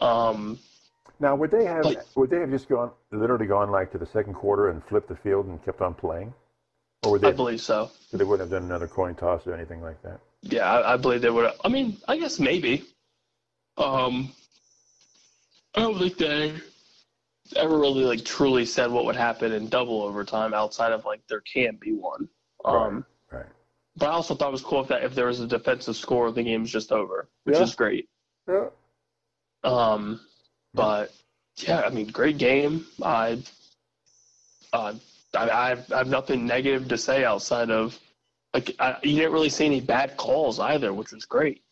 Um, 0.00 0.58
Now, 1.18 1.34
would 1.34 1.50
they 1.50 1.64
have 1.64 1.82
But- 1.82 2.06
would 2.14 2.30
they 2.30 2.38
have 2.40 2.50
just 2.50 2.68
gone 2.68 2.90
literally 3.10 3.46
gone 3.46 3.70
like 3.70 3.90
to 3.92 3.98
the 3.98 4.06
second 4.06 4.34
quarter 4.34 4.70
and 4.70 4.84
flipped 4.84 5.08
the 5.08 5.16
field 5.16 5.46
and 5.46 5.62
kept 5.64 5.80
on 5.80 5.94
playing, 5.94 6.32
or 7.04 7.12
would 7.12 7.22
they 7.22 7.28
I 7.28 7.32
believe 7.32 7.60
so. 7.60 7.90
they 8.12 8.22
wouldn't 8.24 8.48
have 8.48 8.50
done 8.56 8.68
another 8.70 8.86
coin 8.86 9.14
toss 9.16 9.46
or 9.46 9.54
anything 9.54 9.80
like 9.82 10.00
that? 10.02 10.20
Yeah, 10.42 10.70
I, 10.70 10.94
I 10.94 10.96
believe 10.96 11.22
they 11.22 11.30
would. 11.30 11.50
I 11.64 11.68
mean, 11.68 11.96
I 12.06 12.16
guess 12.18 12.38
maybe. 12.38 12.84
Um, 13.78 14.32
I 15.74 15.80
don't 15.80 15.98
think 15.98 16.16
they 16.18 16.54
ever 17.54 17.78
really 17.78 18.04
like 18.04 18.24
truly 18.24 18.64
said 18.66 18.90
what 18.90 19.04
would 19.04 19.16
happen 19.16 19.52
in 19.52 19.68
double 19.68 20.02
overtime 20.02 20.54
outside 20.54 20.92
of 20.92 21.04
like 21.04 21.20
there 21.28 21.40
can 21.42 21.76
be 21.76 21.92
one. 21.92 22.28
Um, 22.64 23.04
Right. 23.30 23.46
but 23.96 24.06
I 24.06 24.12
also 24.12 24.34
thought 24.34 24.48
it 24.48 24.52
was 24.52 24.62
cool 24.62 24.80
if 24.82 24.88
that 24.88 25.04
if 25.04 25.14
there 25.14 25.26
was 25.26 25.40
a 25.40 25.46
defensive 25.46 25.96
score, 25.96 26.30
the 26.32 26.42
game's 26.42 26.70
just 26.70 26.92
over, 26.92 27.28
which 27.44 27.56
Yeah. 27.56 27.62
is 27.62 27.74
great. 27.74 28.08
Yeah. 28.48 28.68
Um, 29.64 30.20
but 30.74 31.12
yeah, 31.56 31.80
I 31.82 31.90
mean, 31.90 32.08
great 32.08 32.38
game. 32.38 32.86
I, 33.02 33.42
uh, 34.72 34.94
I, 35.34 35.50
I 35.50 35.68
have, 35.70 35.92
I 35.92 35.98
have 35.98 36.08
nothing 36.08 36.46
negative 36.46 36.88
to 36.88 36.98
say 36.98 37.24
outside 37.24 37.70
of 37.70 37.98
like 38.54 38.74
I, 38.78 38.96
you 39.02 39.16
didn't 39.16 39.32
really 39.32 39.48
see 39.50 39.66
any 39.66 39.80
bad 39.80 40.16
calls 40.16 40.58
either, 40.60 40.92
which 40.92 41.12
was 41.12 41.24
great. 41.24 41.62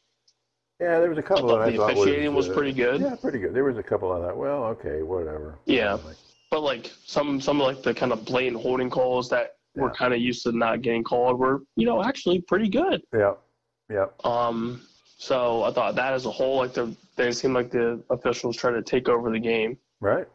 Yeah, 0.80 0.98
there 0.98 1.08
was 1.08 1.18
a 1.18 1.22
couple 1.22 1.46
that 1.48 1.54
thought 1.54 1.62
I 1.62 1.70
the 1.70 1.76
thought 1.76 1.92
officiating 1.92 2.34
was 2.34 2.48
uh, 2.48 2.54
pretty 2.54 2.72
good. 2.72 3.00
Yeah, 3.00 3.14
pretty 3.14 3.38
good. 3.38 3.54
There 3.54 3.64
was 3.64 3.78
a 3.78 3.82
couple 3.82 4.12
of 4.12 4.22
that. 4.22 4.36
well, 4.36 4.64
okay, 4.64 5.02
whatever. 5.02 5.58
Yeah. 5.66 5.94
Like, 5.94 6.16
But 6.50 6.60
like 6.62 6.90
some 7.04 7.40
some 7.40 7.58
like 7.60 7.82
the 7.82 7.94
kind 7.94 8.12
of 8.12 8.24
blatant 8.24 8.60
holding 8.60 8.90
calls 8.90 9.28
that 9.30 9.56
we're 9.76 9.90
kind 9.90 10.14
of 10.14 10.20
used 10.20 10.44
to 10.44 10.52
not 10.52 10.82
getting 10.82 11.02
called 11.02 11.38
were 11.38 11.62
you 11.76 11.84
know 11.86 12.02
actually 12.02 12.40
pretty 12.42 12.68
good. 12.68 13.02
yeah, 13.12 13.34
yeah, 13.90 14.06
Um, 14.22 14.82
so 15.18 15.64
I 15.64 15.72
thought 15.72 15.94
that 15.96 16.12
as 16.12 16.26
a 16.26 16.30
whole, 16.30 16.56
like 16.58 16.74
the 16.74 16.94
they 17.16 17.30
seemed 17.32 17.54
like 17.54 17.70
the 17.70 18.02
officials 18.10 18.56
tried 18.56 18.72
to 18.72 18.82
take 18.82 19.08
over 19.08 19.30
the 19.30 19.38
game. 19.40 19.78
right. 20.00 20.26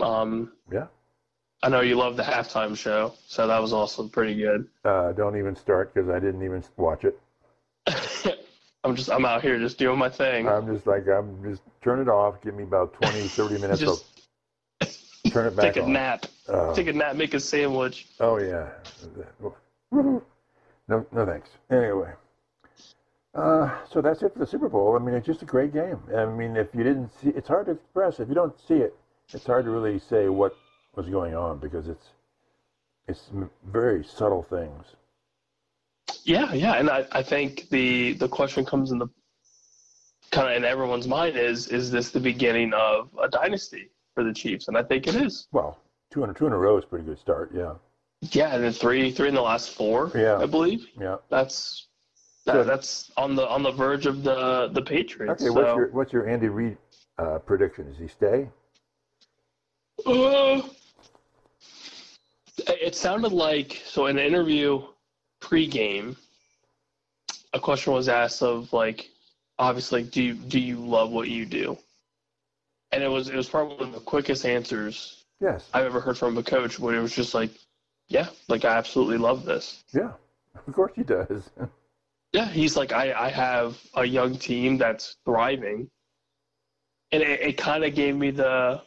Um, 0.00 0.52
Yeah. 0.72 0.86
I 1.62 1.68
know 1.70 1.80
you 1.80 1.94
love 1.96 2.16
the 2.16 2.22
halftime 2.22 2.76
show, 2.76 3.14
so 3.26 3.46
that 3.46 3.60
was 3.60 3.72
also 3.72 4.06
pretty 4.08 4.34
good. 4.34 4.68
Uh, 4.84 5.12
don't 5.12 5.38
even 5.38 5.56
start 5.56 5.94
because 5.94 6.10
I 6.10 6.18
didn't 6.18 6.42
even 6.42 6.62
watch 6.76 7.04
it. 7.04 7.18
I'm 8.84 8.94
just 8.94 9.10
I'm 9.10 9.24
out 9.24 9.40
here 9.42 9.58
just 9.58 9.78
doing 9.78 9.98
my 9.98 10.10
thing. 10.10 10.46
I'm 10.46 10.66
just 10.72 10.86
like, 10.86 11.08
I'm 11.08 11.42
just 11.42 11.62
turn 11.82 12.00
it 12.00 12.08
off. 12.08 12.40
Give 12.42 12.54
me 12.54 12.64
about 12.64 12.92
20, 12.94 13.28
30 13.28 13.58
minutes. 13.58 13.80
Just 13.80 14.04
I'll 14.82 15.30
turn 15.30 15.46
it 15.46 15.56
back 15.56 15.72
take 15.74 15.82
a 15.82 15.84
on. 15.84 15.92
nap. 15.92 16.26
Uh, 16.46 16.74
Take 16.74 16.88
a 16.88 16.92
nap. 16.92 17.16
Make 17.16 17.32
a 17.32 17.40
sandwich. 17.40 18.08
oh 18.20 18.38
yeah. 18.38 18.68
No, 20.86 21.06
no 21.12 21.24
thanks. 21.24 21.48
Anyway, 21.70 22.12
uh, 23.34 23.74
so 23.90 24.02
that's 24.02 24.22
it 24.22 24.34
for 24.34 24.38
the 24.38 24.46
Super 24.46 24.68
Bowl. 24.68 24.94
I 24.96 24.98
mean, 25.02 25.14
it's 25.14 25.26
just 25.26 25.40
a 25.40 25.46
great 25.46 25.72
game. 25.72 25.98
I 26.14 26.26
mean, 26.26 26.56
if 26.56 26.68
you 26.74 26.84
didn't 26.84 27.10
see, 27.22 27.30
it's 27.30 27.48
hard 27.48 27.66
to 27.66 27.72
express. 27.72 28.20
If 28.20 28.28
you 28.28 28.34
don't 28.34 28.54
see 28.68 28.74
it, 28.74 28.94
it's 29.32 29.46
hard 29.46 29.64
to 29.64 29.70
really 29.70 29.98
say 29.98 30.28
what 30.28 30.54
was 30.94 31.08
going 31.08 31.34
on 31.34 31.58
because 31.58 31.88
it's 31.88 32.08
it's 33.08 33.30
very 33.64 34.04
subtle 34.04 34.42
things. 34.42 34.84
Yeah, 36.24 36.52
yeah, 36.52 36.74
and 36.74 36.90
I, 36.90 37.06
I 37.12 37.22
think 37.22 37.68
the 37.70 38.14
the 38.14 38.28
question 38.28 38.64
comes 38.64 38.90
in 38.90 38.98
the 38.98 39.08
kind 40.30 40.48
of 40.48 40.56
in 40.56 40.64
everyone's 40.64 41.06
mind 41.06 41.36
is 41.36 41.68
is 41.68 41.90
this 41.90 42.10
the 42.10 42.20
beginning 42.20 42.72
of 42.74 43.08
a 43.22 43.28
dynasty 43.28 43.90
for 44.14 44.24
the 44.24 44.32
Chiefs? 44.32 44.68
And 44.68 44.76
I 44.76 44.82
think 44.82 45.06
it 45.06 45.14
is. 45.14 45.48
Well, 45.52 45.78
two 46.10 46.24
in, 46.24 46.34
two 46.34 46.46
in 46.46 46.52
a 46.52 46.58
row 46.58 46.78
is 46.78 46.84
a 46.84 46.86
pretty 46.86 47.04
good 47.04 47.18
start. 47.18 47.50
Yeah, 47.54 47.74
Yeah, 48.32 48.54
and 48.54 48.64
then 48.64 48.72
three 48.72 49.10
three 49.10 49.28
in 49.28 49.34
the 49.34 49.42
last 49.42 49.70
four. 49.70 50.10
Yeah. 50.14 50.38
I 50.38 50.46
believe 50.46 50.86
yeah. 51.00 51.16
that's 51.30 51.88
that, 52.46 52.52
Good. 52.52 52.66
that's 52.66 53.10
on 53.16 53.34
the 53.34 53.48
on 53.48 53.62
the 53.62 53.72
verge 53.72 54.06
of 54.06 54.22
the 54.22 54.68
the 54.72 54.82
Patriots. 54.82 55.42
Okay, 55.42 55.48
so. 55.48 55.52
what's 55.52 55.76
your 55.76 55.90
what's 55.92 56.12
your 56.12 56.28
Andy 56.28 56.48
Reid 56.48 56.76
uh, 57.18 57.38
prediction? 57.38 57.88
Does 57.88 57.98
he 57.98 58.08
stay? 58.08 58.48
Uh, 60.04 60.62
it 62.68 62.94
sounded 62.94 63.32
like 63.32 63.82
so 63.84 64.06
in 64.06 64.18
an 64.18 64.26
interview 64.26 64.82
pre-game, 65.44 66.16
a 67.52 67.60
question 67.60 67.92
was 67.92 68.08
asked 68.08 68.42
of 68.42 68.72
like, 68.72 69.10
obviously, 69.58 70.02
do 70.02 70.22
you, 70.22 70.34
do 70.34 70.58
you 70.58 70.76
love 70.76 71.10
what 71.10 71.28
you 71.28 71.44
do? 71.46 71.78
And 72.92 73.02
it 73.02 73.08
was 73.08 73.28
it 73.28 73.36
was 73.36 73.48
probably 73.48 73.76
one 73.76 73.88
of 73.88 73.94
the 73.94 74.00
quickest 74.00 74.46
answers 74.46 75.24
Yes. 75.40 75.68
I've 75.74 75.84
ever 75.84 76.00
heard 76.00 76.16
from 76.16 76.38
a 76.38 76.42
coach, 76.42 76.78
where 76.78 76.94
it 76.94 77.02
was 77.02 77.14
just 77.14 77.34
like, 77.34 77.50
yeah, 78.08 78.28
like 78.48 78.64
I 78.64 78.76
absolutely 78.76 79.18
love 79.18 79.44
this. 79.44 79.84
Yeah. 79.92 80.12
Of 80.66 80.72
course 80.72 80.92
he 80.94 81.02
does. 81.02 81.50
Yeah, 82.32 82.48
he's 82.48 82.76
like, 82.76 82.90
I, 82.90 83.12
I 83.12 83.28
have 83.28 83.78
a 83.94 84.04
young 84.04 84.36
team 84.36 84.76
that's 84.76 85.18
thriving. 85.24 85.88
And 87.12 87.22
it, 87.22 87.40
it 87.40 87.56
kind 87.56 87.84
of 87.84 87.94
gave 87.94 88.16
me 88.16 88.32
the 88.32 88.82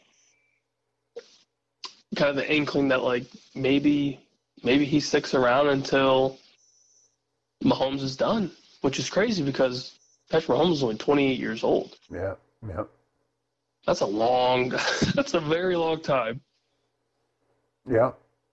kind 2.14 2.28
of 2.28 2.36
the 2.36 2.54
inkling 2.54 2.88
that 2.88 3.02
like 3.02 3.24
maybe 3.54 4.20
maybe 4.62 4.84
he 4.84 5.00
sticks 5.00 5.32
around 5.32 5.68
until 5.68 6.36
Mahomes 7.64 8.02
is 8.02 8.16
done, 8.16 8.50
which 8.82 8.98
is 8.98 9.10
crazy 9.10 9.42
because 9.42 9.98
Patrick 10.30 10.58
Mahomes 10.58 10.72
is 10.74 10.82
only 10.82 10.96
28 10.96 11.38
years 11.38 11.64
old. 11.64 11.96
yeah. 12.12 12.34
Yeah. 12.66 12.84
That's 13.86 14.00
a 14.00 14.06
long, 14.06 14.70
that's 15.14 15.34
a 15.34 15.40
very 15.40 15.76
long 15.76 16.00
time. 16.02 16.40
Yeah. 17.88 18.10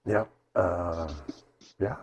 Yeah. 0.08 0.26
Uh, 0.56 1.12
yeah. 1.80 1.96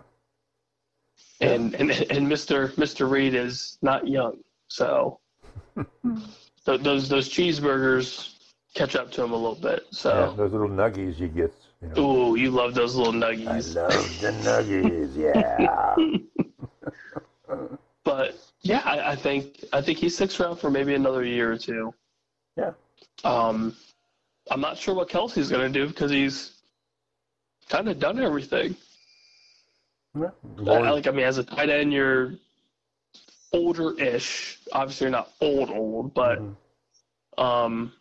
And 1.41 1.75
and 1.75 1.91
and 1.91 2.27
Mr. 2.29 2.69
Mr. 2.75 3.11
Reid 3.11 3.35
is 3.35 3.79
not 3.83 4.07
young, 4.07 4.39
so 4.69 5.19
th- 5.77 6.81
those 6.83 7.09
those 7.09 7.29
cheeseburgers 7.29 8.35
catch 8.75 8.95
up 8.95 9.11
to 9.13 9.25
him 9.25 9.33
a 9.33 9.37
little 9.37 9.57
bit. 9.57 9.85
Yeah. 9.91 9.99
So. 9.99 10.35
Those 10.37 10.53
little 10.53 10.69
nuggies 10.69 11.19
you 11.19 11.29
get. 11.29 11.53
You 11.81 11.89
know. 11.89 12.01
Ooh, 12.33 12.37
you 12.37 12.51
love 12.51 12.75
those 12.75 12.95
little 12.95 13.13
nuggies. 13.13 13.77
I 13.77 13.83
love 13.83 14.21
the 14.21 14.31
nuggies. 14.49 15.17
Yeah. 15.17 15.97
Yeah, 18.63 18.83
I, 18.85 19.13
I 19.13 19.17
think 19.17 19.65
I 19.73 19.81
think 19.81 19.99
he 19.99 20.09
sticks 20.09 20.39
around 20.39 20.57
for 20.57 20.71
maybe 20.71 20.95
another 20.95 21.25
year 21.25 21.53
or 21.53 21.59
two. 21.59 21.93
Yeah. 22.57 22.73
Um, 23.25 23.75
I'm 24.51 24.61
not 24.61 24.77
sure 24.79 24.95
what 24.95 25.09
Kelce's 25.09 25.51
going 25.51 25.73
to 25.73 25.79
do 25.81 25.89
because 25.89 26.11
he's 26.11 26.63
kind 27.69 27.89
of 27.89 27.99
done 27.99 28.21
everything. 28.21 28.77
Yeah. 30.19 30.31
I, 30.69 30.91
like, 30.91 31.07
I 31.07 31.11
mean, 31.11 31.25
as 31.25 31.39
a 31.39 31.45
tight 31.45 31.71
end, 31.71 31.93
you're 31.93 32.35
older-ish. 33.53 34.59
Obviously, 34.73 35.07
you're 35.07 35.11
not 35.13 35.31
old, 35.41 35.71
old, 35.71 36.13
but 36.15 36.39
Mhm. 36.39 36.55
um, 37.39 37.93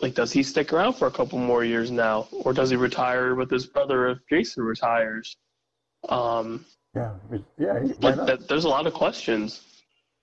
like, 0.00 0.14
does 0.14 0.32
he 0.32 0.42
stick 0.42 0.72
around 0.72 0.94
for 0.94 1.06
a 1.06 1.10
couple 1.10 1.38
more 1.38 1.62
years 1.64 1.90
now, 1.90 2.26
or 2.32 2.52
does 2.52 2.70
he 2.70 2.76
retire 2.76 3.34
with 3.34 3.50
his 3.50 3.66
brother 3.66 4.08
if 4.08 4.18
Jason 4.28 4.64
retires? 4.64 5.36
Um, 6.08 6.64
Yeah. 6.94 7.14
Yeah. 7.58 7.72
like, 8.00 8.16
that, 8.26 8.48
there's 8.48 8.64
a 8.64 8.68
lot 8.68 8.86
of 8.86 8.94
questions. 8.94 9.60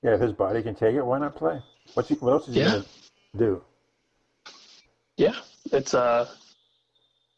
Yeah. 0.04 0.16
If 0.16 0.22
his 0.22 0.34
body 0.34 0.62
can 0.64 0.76
take 0.76 0.96
it, 0.96 1.02
why 1.06 1.20
not 1.20 1.36
play? 1.36 1.62
What's 1.94 2.10
he, 2.10 2.16
what 2.16 2.32
else 2.32 2.48
is 2.48 2.56
he 2.56 2.62
Yeah. 2.62 2.70
gonna 2.72 2.86
do? 3.38 3.62
Yeah, 5.18 5.36
it's 5.72 5.94
uh, 5.94 6.28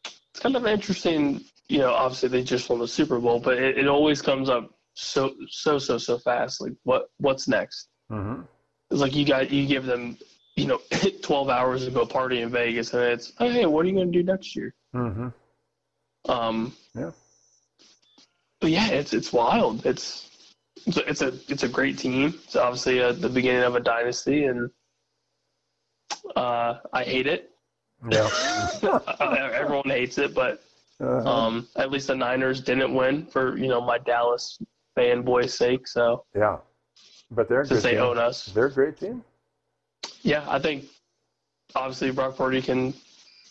it's 0.04 0.40
kind 0.40 0.54
of 0.56 0.66
interesting. 0.66 1.42
You 1.68 1.78
know, 1.78 1.92
obviously 1.92 2.28
they 2.28 2.42
just 2.44 2.68
won 2.70 2.78
the 2.78 2.86
Super 2.88 3.18
Bowl, 3.18 3.40
but 3.40 3.58
it, 3.58 3.78
it 3.78 3.88
always 3.88 4.22
comes 4.22 4.48
up 4.48 4.70
so 4.94 5.34
so 5.48 5.78
so 5.78 5.98
so 5.98 6.18
fast. 6.18 6.60
Like 6.60 6.74
what 6.84 7.10
what's 7.18 7.48
next? 7.48 7.88
Mm-hmm. 8.10 8.42
It's 8.90 9.00
like 9.00 9.14
you 9.14 9.24
got 9.26 9.50
you 9.50 9.66
give 9.66 9.84
them 9.86 10.16
you 10.54 10.66
know 10.66 10.80
12 11.22 11.48
hours 11.48 11.84
to 11.86 11.90
go 11.90 12.06
party 12.06 12.42
in 12.42 12.50
Vegas, 12.50 12.92
and 12.94 13.02
it's 13.02 13.32
oh, 13.40 13.48
hey, 13.50 13.66
what 13.66 13.84
are 13.84 13.88
you 13.88 13.94
going 13.94 14.12
to 14.12 14.18
do 14.18 14.22
next 14.22 14.54
year? 14.54 14.74
Mm-hmm. 14.94 15.28
Um, 16.30 16.72
Yeah. 16.94 17.10
But 18.60 18.70
yeah, 18.70 18.88
it's 18.88 19.12
it's 19.12 19.32
wild. 19.32 19.84
It's 19.86 20.30
it's 20.86 20.96
a 20.96 21.08
it's 21.08 21.22
a, 21.22 21.28
it's 21.48 21.62
a 21.62 21.68
great 21.68 21.98
team. 21.98 22.34
It's 22.44 22.56
obviously 22.56 23.00
uh 23.02 23.12
the 23.12 23.28
beginning 23.28 23.62
of 23.62 23.74
a 23.76 23.80
dynasty, 23.80 24.44
and 24.44 24.70
uh, 26.36 26.74
I 26.92 27.02
hate 27.04 27.26
it. 27.26 27.50
Yeah. 28.10 28.28
Everyone 29.54 29.84
hates 29.88 30.18
it, 30.18 30.34
but 30.34 30.62
Uh-huh. 31.00 31.28
Um, 31.28 31.68
at 31.76 31.90
least 31.90 32.06
the 32.08 32.14
Niners 32.14 32.60
didn't 32.60 32.94
win 32.94 33.26
for 33.26 33.56
you 33.56 33.68
know 33.68 33.80
my 33.80 33.98
Dallas 33.98 34.58
fanboy's 34.96 35.54
sake. 35.54 35.86
So 35.88 36.24
yeah. 36.34 36.58
But 37.30 37.48
they're 37.48 37.62
a 37.62 37.66
since 37.66 37.82
they 37.82 37.92
team. 37.92 38.00
own 38.02 38.18
us, 38.18 38.46
They're 38.46 38.66
a 38.66 38.72
great 38.72 38.98
team. 38.98 39.24
yeah, 40.22 40.44
I 40.48 40.58
think 40.58 40.84
obviously 41.74 42.10
Brock 42.10 42.36
Purdy 42.36 42.60
can 42.60 42.92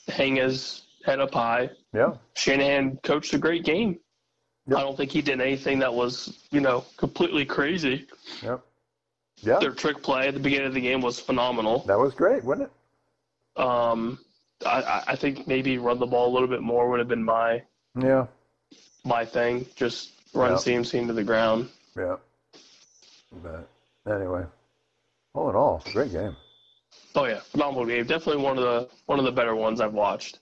hang 0.07 0.35
his 0.35 0.83
head 1.03 1.19
up 1.19 1.33
high. 1.33 1.69
Yeah. 1.93 2.13
Shanahan 2.35 2.97
coached 3.03 3.33
a 3.33 3.39
great 3.39 3.63
game. 3.65 3.99
Yep. 4.71 4.79
I 4.79 4.81
don't 4.83 4.95
think 4.97 5.11
he 5.11 5.21
did 5.21 5.41
anything 5.41 5.79
that 5.79 5.93
was 5.93 6.39
you 6.51 6.61
know 6.61 6.85
completely 6.97 7.45
crazy. 7.45 8.07
Yep. 8.41 8.61
Yeah. 9.43 9.59
Their 9.59 9.71
trick 9.71 10.01
play 10.01 10.27
at 10.27 10.33
the 10.33 10.39
beginning 10.39 10.67
of 10.67 10.73
the 10.73 10.81
game 10.81 11.01
was 11.01 11.19
phenomenal. 11.19 11.79
That 11.87 11.97
was 11.99 12.13
great, 12.13 12.43
wasn't 12.43 12.69
it? 13.57 13.61
Um, 13.61 14.19
I, 14.65 15.03
I- 15.07 15.15
think 15.15 15.47
maybe 15.47 15.77
run 15.77 15.99
the 15.99 16.05
ball 16.05 16.29
a 16.29 16.33
little 16.33 16.47
bit 16.47 16.61
more 16.61 16.89
would 16.89 16.99
have 16.99 17.07
been 17.07 17.23
my 17.23 17.61
Yeah. 17.99 18.27
my 19.03 19.25
thing. 19.25 19.65
Just 19.75 20.11
run 20.33 20.51
Yeah. 20.51 20.57
CMC 20.57 20.99
into 20.99 21.13
the 21.13 21.23
ground. 21.23 21.69
Yeah. 21.97 22.15
But 23.43 23.67
anyway, 24.07 24.43
all 25.33 25.49
in 25.49 25.55
all, 25.55 25.83
great 25.91 26.11
game. 26.11 26.35
Oh 27.15 27.25
yeah, 27.25 27.39
phenomenal 27.39 27.85
game. 27.85 28.05
Definitely 28.05 28.43
one 28.43 28.57
of 28.57 28.63
the 28.63 28.89
one 29.07 29.19
of 29.19 29.25
the 29.25 29.31
better 29.31 29.55
ones 29.55 29.81
I've 29.81 29.93
watched. 29.93 30.39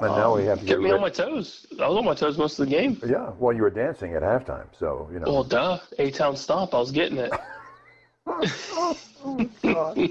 Now 0.00 0.32
Um, 0.32 0.38
we 0.40 0.46
have 0.46 0.60
to 0.60 0.64
get 0.64 0.80
me 0.80 0.90
on 0.90 1.00
my 1.00 1.10
toes. 1.10 1.66
I 1.80 1.86
was 1.88 1.96
on 1.98 2.04
my 2.04 2.14
toes 2.14 2.36
most 2.38 2.58
of 2.58 2.66
the 2.66 2.70
game. 2.70 3.00
Yeah. 3.06 3.30
Well, 3.38 3.54
you 3.54 3.62
were 3.62 3.70
dancing 3.70 4.14
at 4.14 4.22
halftime, 4.22 4.66
so 4.78 5.08
you 5.12 5.20
know. 5.20 5.30
Well, 5.30 5.44
duh, 5.44 5.78
A 5.98 6.10
Town 6.10 6.36
Stomp. 6.36 6.74
I 6.74 6.78
was 6.78 6.90
getting 6.90 7.18
it. 7.18 7.32
oh, 8.26 8.96
God. 9.62 10.08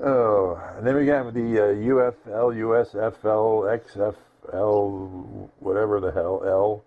Oh, 0.00 0.60
and 0.76 0.86
then 0.86 0.96
we 0.96 1.06
got 1.06 1.32
the 1.32 1.40
uh, 1.40 1.74
UFL, 1.74 2.54
USFL, 2.56 3.80
XFL, 4.52 5.48
whatever 5.60 6.00
the 6.00 6.10
hell, 6.12 6.42
L 6.46 6.84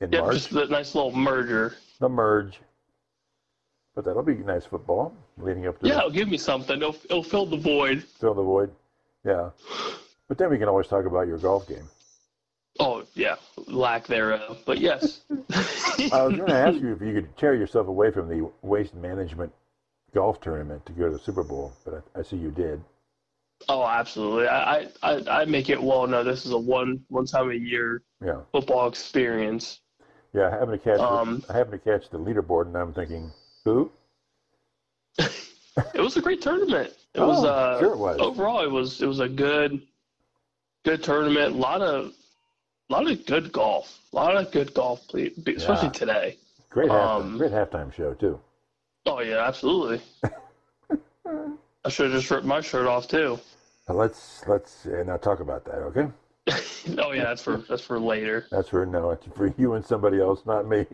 in 0.00 0.12
Yeah, 0.12 0.20
March. 0.20 0.34
just 0.34 0.50
the 0.50 0.66
nice 0.66 0.94
little 0.94 1.12
merger. 1.12 1.74
The 1.98 2.08
merge. 2.08 2.60
But 3.94 4.04
that'll 4.04 4.22
be 4.22 4.34
nice 4.36 4.64
football 4.64 5.14
leading 5.38 5.66
up 5.66 5.78
to 5.80 5.88
Yeah, 5.88 5.98
it'll 5.98 6.10
give 6.10 6.28
me 6.28 6.38
something. 6.38 6.76
It'll, 6.78 6.96
it'll 7.04 7.22
fill 7.22 7.46
the 7.46 7.58
void. 7.58 8.02
fill 8.04 8.34
the 8.34 8.42
void. 8.42 8.70
Yeah. 9.24 9.50
But 10.32 10.38
then 10.38 10.48
we 10.48 10.56
can 10.56 10.66
always 10.66 10.86
talk 10.86 11.04
about 11.04 11.26
your 11.26 11.36
golf 11.36 11.68
game. 11.68 11.86
Oh 12.80 13.04
yeah, 13.12 13.36
lack 13.66 14.06
thereof. 14.06 14.62
But 14.64 14.78
yes. 14.78 15.20
I 16.10 16.22
was 16.22 16.34
going 16.38 16.48
to 16.48 16.54
ask 16.56 16.78
you 16.80 16.94
if 16.94 17.02
you 17.02 17.12
could 17.12 17.36
tear 17.36 17.54
yourself 17.54 17.86
away 17.86 18.10
from 18.10 18.30
the 18.30 18.50
waste 18.62 18.94
management 18.94 19.52
golf 20.14 20.40
tournament 20.40 20.86
to 20.86 20.92
go 20.92 21.04
to 21.10 21.10
the 21.10 21.18
Super 21.18 21.42
Bowl, 21.42 21.74
but 21.84 22.02
I, 22.16 22.20
I 22.20 22.22
see 22.22 22.36
you 22.38 22.50
did. 22.50 22.80
oh, 23.68 23.84
absolutely. 23.84 24.48
I, 24.48 24.88
I 25.02 25.22
I 25.28 25.44
make 25.44 25.68
it 25.68 25.82
well. 25.82 26.06
No, 26.06 26.24
this 26.24 26.46
is 26.46 26.52
a 26.52 26.58
one 26.58 27.04
one 27.08 27.26
time 27.26 27.50
a 27.50 27.54
year 27.54 28.02
Yeah. 28.24 28.40
football 28.52 28.88
experience. 28.88 29.80
Yeah, 30.32 30.46
I 30.46 30.50
happened 30.50 30.72
to 30.72 30.78
catch 30.78 30.98
Um, 30.98 31.44
the, 31.46 31.52
I 31.52 31.56
happened 31.58 31.78
to 31.84 31.90
catch 31.90 32.08
the 32.08 32.18
leaderboard 32.18 32.68
and 32.68 32.76
I'm 32.78 32.94
thinking, 32.94 33.30
who? 33.66 33.92
It 35.94 36.00
was 36.00 36.16
a 36.16 36.22
great 36.22 36.40
tournament. 36.40 36.94
It 37.14 37.20
was 37.20 37.44
Oh, 37.44 37.48
uh, 37.48 37.78
sure 37.80 37.92
it 37.92 37.98
was. 37.98 38.18
overall 38.18 38.64
it 38.64 38.70
was 38.70 39.02
it 39.02 39.06
was 39.06 39.20
a 39.20 39.28
good 39.28 39.82
good 40.84 41.02
tournament. 41.02 41.54
A 41.54 41.58
lot 41.58 41.80
of 41.82 42.12
a 42.88 42.92
lot 42.92 43.10
of 43.10 43.24
good 43.26 43.52
golf. 43.52 43.98
A 44.12 44.16
lot 44.16 44.36
of 44.36 44.50
good 44.52 44.74
golf, 44.74 45.02
especially 45.14 45.54
Yeah. 45.56 45.88
today. 45.90 46.38
Great 46.70 46.90
halftime, 46.90 47.20
Um, 47.20 47.38
great 47.38 47.52
halftime 47.52 47.92
show 47.92 48.14
too. 48.14 48.40
Oh 49.06 49.20
yeah, 49.20 49.46
absolutely. 49.46 50.00
I 51.84 51.88
should 51.88 52.10
have 52.10 52.20
just 52.20 52.30
ripped 52.30 52.46
my 52.46 52.60
shirt 52.60 52.86
off 52.86 53.08
too. 53.08 53.38
Now 53.88 53.94
let's 53.96 54.46
let's 54.46 54.86
uh, 54.86 55.02
now 55.04 55.16
talk 55.16 55.40
about 55.40 55.64
that, 55.64 55.78
okay? 55.90 56.08
oh 56.98 57.12
yeah, 57.12 57.24
that's 57.24 57.42
for 57.42 57.58
that's 57.68 57.82
for 57.82 57.98
later. 57.98 58.46
That's 58.50 58.68
for 58.68 58.84
no, 58.86 59.10
it's 59.10 59.26
for 59.34 59.52
you 59.56 59.74
and 59.74 59.84
somebody 59.84 60.20
else, 60.20 60.44
not 60.46 60.66
me. 60.68 60.86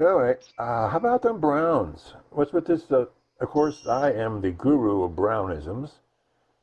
All 0.00 0.14
right. 0.14 0.38
Uh, 0.58 0.88
how 0.88 0.96
about 0.96 1.22
them 1.22 1.40
Browns? 1.40 2.12
What's 2.30 2.52
with 2.52 2.66
this? 2.66 2.90
Uh, 2.90 3.06
of 3.40 3.48
course, 3.48 3.86
I 3.86 4.12
am 4.12 4.40
the 4.40 4.52
guru 4.52 5.02
of 5.04 5.16
Brownisms. 5.16 5.90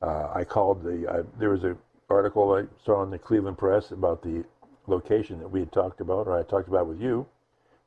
Uh, 0.01 0.31
I 0.33 0.43
called 0.43 0.83
the. 0.83 1.07
I, 1.09 1.39
there 1.39 1.49
was 1.49 1.63
an 1.63 1.77
article 2.09 2.53
I 2.53 2.65
saw 2.83 3.03
in 3.03 3.09
the 3.09 3.19
Cleveland 3.19 3.57
Press 3.57 3.91
about 3.91 4.21
the 4.21 4.43
location 4.87 5.39
that 5.39 5.47
we 5.47 5.61
had 5.61 5.71
talked 5.71 6.01
about, 6.01 6.27
or 6.27 6.37
I 6.37 6.43
talked 6.43 6.67
about 6.67 6.87
with 6.87 7.01
you, 7.01 7.25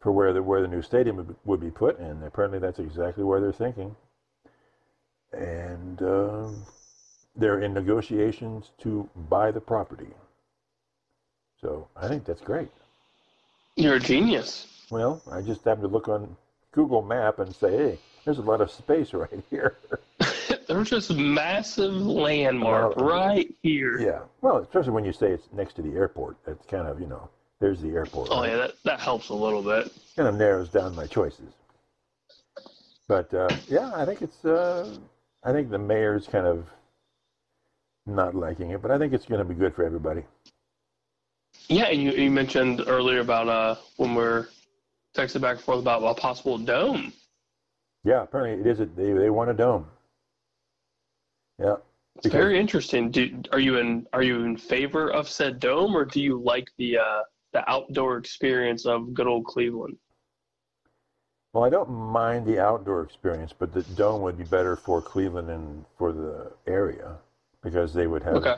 for 0.01 0.13
where 0.13 0.33
the 0.33 0.43
where 0.43 0.63
the 0.63 0.69
new 0.69 0.83
stadium 0.83 1.17
would, 1.17 1.37
would 1.45 1.61
be 1.61 1.71
put, 1.71 1.99
and 1.99 2.23
apparently 2.25 2.59
that's 2.59 2.79
exactly 2.79 3.25
where 3.25 3.41
they're 3.41 3.53
thinking. 3.53 3.95
And 5.33 6.01
um, 6.03 6.67
they're 7.37 7.61
in 7.61 7.73
negotiations 7.75 8.71
to 8.79 9.09
buy 9.29 9.51
the 9.51 9.61
property. 9.61 10.09
So 11.61 11.89
I 11.97 12.09
think 12.09 12.25
that's 12.25 12.41
great. 12.41 12.69
You're 13.77 13.97
a 13.97 14.01
genius. 14.01 14.67
Well, 14.91 15.23
I 15.31 15.43
just 15.43 15.65
happened 15.65 15.83
to 15.83 15.89
look 15.89 16.09
on 16.09 16.37
Google 16.73 17.03
Map 17.03 17.39
and 17.39 17.55
say, 17.55 17.77
hey, 17.77 17.99
there's 18.25 18.39
a 18.39 18.43
lot 18.43 18.61
of 18.61 18.71
space 18.71 19.13
right 19.15 19.43
here. 19.51 19.77
There's 20.79 20.91
just 20.91 21.11
massive 21.19 21.93
landmark 21.93 22.97
Well, 22.99 23.09
right 23.09 23.53
here. 23.65 23.99
yeah. 23.99 24.21
Well, 24.43 24.59
especially 24.59 24.93
when 24.93 25.05
you 25.05 25.13
say 25.13 25.33
it's 25.33 25.49
next 25.53 25.75
to 25.75 25.83
the 25.83 25.91
airport. 25.97 26.37
It's 26.47 26.65
kind 26.67 26.87
of, 26.87 27.01
you 27.01 27.09
know, 27.09 27.29
there's 27.59 27.81
the 27.81 27.89
airport. 27.89 28.29
Oh 28.31 28.43
right? 28.43 28.51
yeah, 28.51 28.57
that, 28.59 28.75
that 28.85 29.01
helps 29.01 29.31
a 29.31 29.35
little 29.35 29.61
bit. 29.61 29.93
Kind 30.15 30.29
of 30.29 30.37
narrows 30.37 30.69
down 30.69 30.95
my 30.95 31.09
choices. 31.09 31.53
But 33.09 33.35
uh, 33.35 33.49
yeah, 33.67 33.91
I 33.93 34.05
think 34.05 34.23
it's, 34.23 34.45
uh, 34.45 34.97
I 35.43 35.51
think 35.51 35.69
the 35.69 35.79
mayor's 35.79 36.29
kind 36.29 36.47
of 36.47 36.65
not 38.07 38.37
liking 38.37 38.71
it, 38.71 38.81
but 38.81 38.93
I 38.93 38.99
think 38.99 39.13
it's 39.13 39.27
going 39.27 39.41
to 39.41 39.45
be 39.45 39.55
good 39.55 39.75
for 39.75 39.83
everybody. 39.85 40.23
Yeah, 41.67 41.87
and 41.87 42.01
you, 42.01 42.13
you 42.13 42.31
mentioned 42.31 42.85
earlier 42.87 43.19
about 43.19 43.49
uh 43.49 43.75
when 43.97 44.15
we're 44.15 44.47
texting 45.17 45.41
back 45.41 45.57
and 45.57 45.65
forth 45.65 45.81
about 45.81 46.05
a 46.05 46.15
possible 46.15 46.57
dome. 46.57 47.13
Yeah, 48.05 48.23
apparently 48.23 48.61
it 48.61 48.73
is. 48.73 48.79
A, 48.79 48.87
they 48.87 49.13
they 49.13 49.29
want 49.29 49.51
a 49.51 49.55
dome. 49.55 49.87
Yeah. 51.59 51.77
It's 52.17 52.25
Because- 52.25 52.33
very 52.33 52.59
interesting. 52.59 53.11
Do, 53.11 53.43
are 53.53 53.61
you 53.61 53.79
in 53.79 54.07
are 54.13 54.23
you 54.23 54.43
in 54.45 54.57
favor 54.57 55.13
of 55.13 55.29
said 55.29 55.61
dome, 55.61 55.97
or 55.97 56.05
do 56.05 56.21
you 56.21 56.41
like 56.43 56.71
the 56.77 56.99
uh, 56.99 57.23
the 57.53 57.69
outdoor 57.71 58.17
experience 58.19 58.87
of 58.87 59.15
good 59.15 59.27
old 59.27 59.45
Cleveland? 59.45 59.97
Well, 61.53 61.65
I 61.65 61.71
don't 61.71 61.91
mind 61.91 62.47
the 62.47 62.59
outdoor 62.59 63.03
experience, 63.03 63.53
but 63.57 63.73
the 63.73 63.83
dome 63.95 64.21
would 64.23 64.37
be 64.37 64.45
better 64.45 64.77
for 64.77 65.01
Cleveland 65.01 65.49
and 65.51 65.85
for 65.97 66.13
the 66.13 66.53
area 66.67 67.17
because 67.63 67.95
they 67.95 68.07
would 68.07 68.23
have. 68.23 68.35
Okay. 68.35 68.57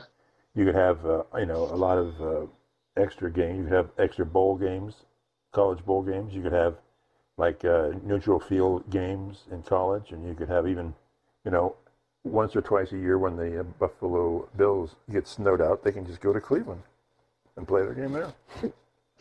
You 0.55 0.65
could 0.65 0.75
have, 0.75 1.05
uh, 1.05 1.23
you 1.37 1.45
know, 1.45 1.63
a 1.63 1.77
lot 1.77 1.97
of 1.97 2.21
uh, 2.21 2.45
extra 2.97 3.31
games. 3.31 3.59
You 3.59 3.63
could 3.65 3.73
have 3.73 3.89
extra 3.97 4.25
bowl 4.25 4.57
games, 4.57 5.05
college 5.53 5.85
bowl 5.85 6.01
games. 6.01 6.33
You 6.33 6.41
could 6.41 6.51
have 6.51 6.75
like 7.37 7.63
uh, 7.63 7.91
neutral 8.03 8.39
field 8.39 8.89
games 8.89 9.45
in 9.51 9.63
college, 9.63 10.11
and 10.11 10.27
you 10.27 10.33
could 10.33 10.49
have 10.49 10.67
even, 10.67 10.93
you 11.45 11.51
know, 11.51 11.75
once 12.23 12.55
or 12.55 12.61
twice 12.61 12.91
a 12.91 12.97
year 12.97 13.17
when 13.17 13.35
the 13.35 13.59
uh, 13.61 13.63
Buffalo 13.63 14.47
Bills 14.57 14.95
get 15.11 15.27
snowed 15.27 15.61
out, 15.61 15.83
they 15.83 15.91
can 15.91 16.05
just 16.05 16.21
go 16.21 16.31
to 16.33 16.39
Cleveland 16.39 16.81
and 17.57 17.67
play 17.67 17.81
their 17.81 17.93
game 17.93 18.11
there, 18.13 18.31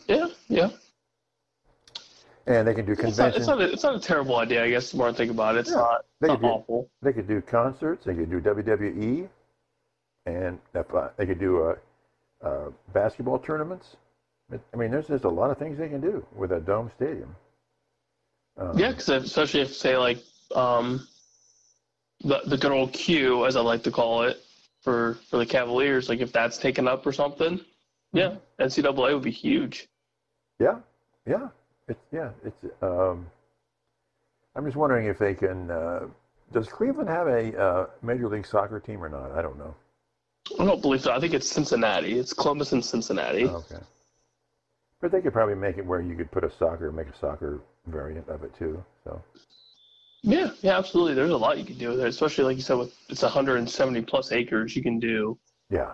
Yeah, 0.07 0.29
yeah. 0.49 0.71
and 2.47 2.67
they 2.67 2.75
can 2.75 2.85
do 2.87 2.93
It's 2.93 3.19
not, 3.19 3.37
it's 3.37 3.47
not 3.47 3.61
a, 3.61 3.73
it's 3.73 3.83
not 3.83 3.97
a 3.97 4.01
terrible 4.01 4.37
idea, 4.37 4.65
I 4.65 4.71
guess. 4.71 4.91
The 4.93 4.99
more 4.99 5.09
I 5.09 5.13
think 5.13 5.31
about 5.31 5.57
it, 5.57 5.61
it's 5.61 5.71
Yeah, 5.71 5.77
not, 5.77 6.05
they 6.21 6.29
not 6.29 6.35
could 6.41 6.47
do- 6.47 6.49
awful. 6.53 6.91
They 7.03 7.13
could 7.13 7.27
do 7.29 7.41
concerts. 7.41 8.05
They 8.05 8.15
could 8.15 8.31
do 8.31 8.41
WWE, 8.41 9.29
and 10.27 10.59
if, 10.75 10.95
uh, 10.95 11.09
they 11.17 11.27
could 11.27 11.41
do 11.41 11.63
uh, 11.63 11.75
uh, 12.47 12.71
basketball 12.93 13.39
tournaments. 13.39 13.97
I 14.53 14.77
mean, 14.77 14.91
there's 14.91 15.07
just 15.07 15.25
a 15.25 15.29
lot 15.29 15.51
of 15.51 15.59
things 15.59 15.79
they 15.79 15.89
can 15.89 16.01
do 16.01 16.25
with 16.35 16.53
a 16.53 16.61
dome 16.61 16.91
stadium. 16.97 17.35
Um, 18.59 18.77
Yeah, 18.77 18.91
because 18.91 19.09
especially 19.09 19.61
if 19.61 19.73
say 19.75 19.97
like 19.97 20.19
um, 20.55 21.07
the 22.23 22.41
the 22.47 22.57
good 22.57 22.73
old 22.73 22.93
Q, 22.93 23.47
as 23.47 23.57
I 23.57 23.61
like 23.61 23.83
to 23.85 23.91
call 23.91 24.23
it, 24.23 24.43
for 24.81 25.19
for 25.29 25.39
the 25.39 25.47
Cavaliers, 25.47 26.09
like 26.09 26.21
if 26.21 26.33
that's 26.33 26.59
taken 26.59 26.89
up 26.89 27.07
or 27.07 27.13
something, 27.13 27.61
yeah, 28.13 28.37
NCAA 28.59 29.15
would 29.15 29.23
be 29.23 29.31
huge. 29.31 29.89
yeah, 30.59 30.79
yeah. 31.27 31.49
It's 31.89 32.01
yeah. 32.13 32.31
It's. 32.45 32.65
Um, 32.83 33.27
I'm 34.55 34.65
just 34.65 34.77
wondering 34.77 35.07
if 35.07 35.19
they 35.19 35.35
can. 35.35 35.71
Uh, 35.71 36.07
does 36.53 36.69
Cleveland 36.69 37.09
have 37.09 37.27
a 37.27 37.61
uh, 37.61 37.87
Major 38.03 38.29
League 38.29 38.47
Soccer 38.47 38.81
team 38.81 39.03
or 39.03 39.09
not? 39.09 39.33
I 39.33 39.43
don't 39.43 39.59
know. 39.59 39.75
I 40.59 40.65
don't 40.65 40.83
believe 40.83 41.03
so. 41.03 41.13
I 41.13 41.21
think 41.21 41.35
it's 41.35 41.49
Cincinnati. 41.49 42.19
It's 42.19 42.33
Columbus 42.33 42.73
and 42.73 42.85
Cincinnati. 42.85 43.47
Okay. 43.47 43.77
But 45.01 45.13
they 45.13 45.21
could 45.21 45.33
probably 45.33 45.55
make 45.55 45.79
it 45.79 45.87
where 45.87 46.01
you 46.01 46.17
could 46.17 46.31
put 46.31 46.45
a 46.45 46.51
soccer, 46.51 46.91
make 46.93 47.07
a 47.07 47.17
soccer 47.17 47.61
variant 47.87 48.29
of 48.29 48.43
it 48.43 48.55
too. 48.59 48.83
So. 49.05 49.23
Yeah, 50.23 50.51
yeah, 50.61 50.77
absolutely. 50.77 51.15
There's 51.15 51.31
a 51.31 51.37
lot 51.37 51.59
you 51.59 51.65
can 51.65 51.79
do 51.79 51.91
with 51.91 52.01
it, 52.01 52.07
especially 52.09 52.45
like 52.45 52.57
you 52.57 52.63
said, 52.63 52.77
with 52.79 52.95
it's 53.09 53.23
170 53.23 54.03
plus 54.03 54.33
acres. 54.33 54.77
You 54.77 54.83
can 54.83 54.99
do 54.99 55.39
Yeah. 55.71 55.93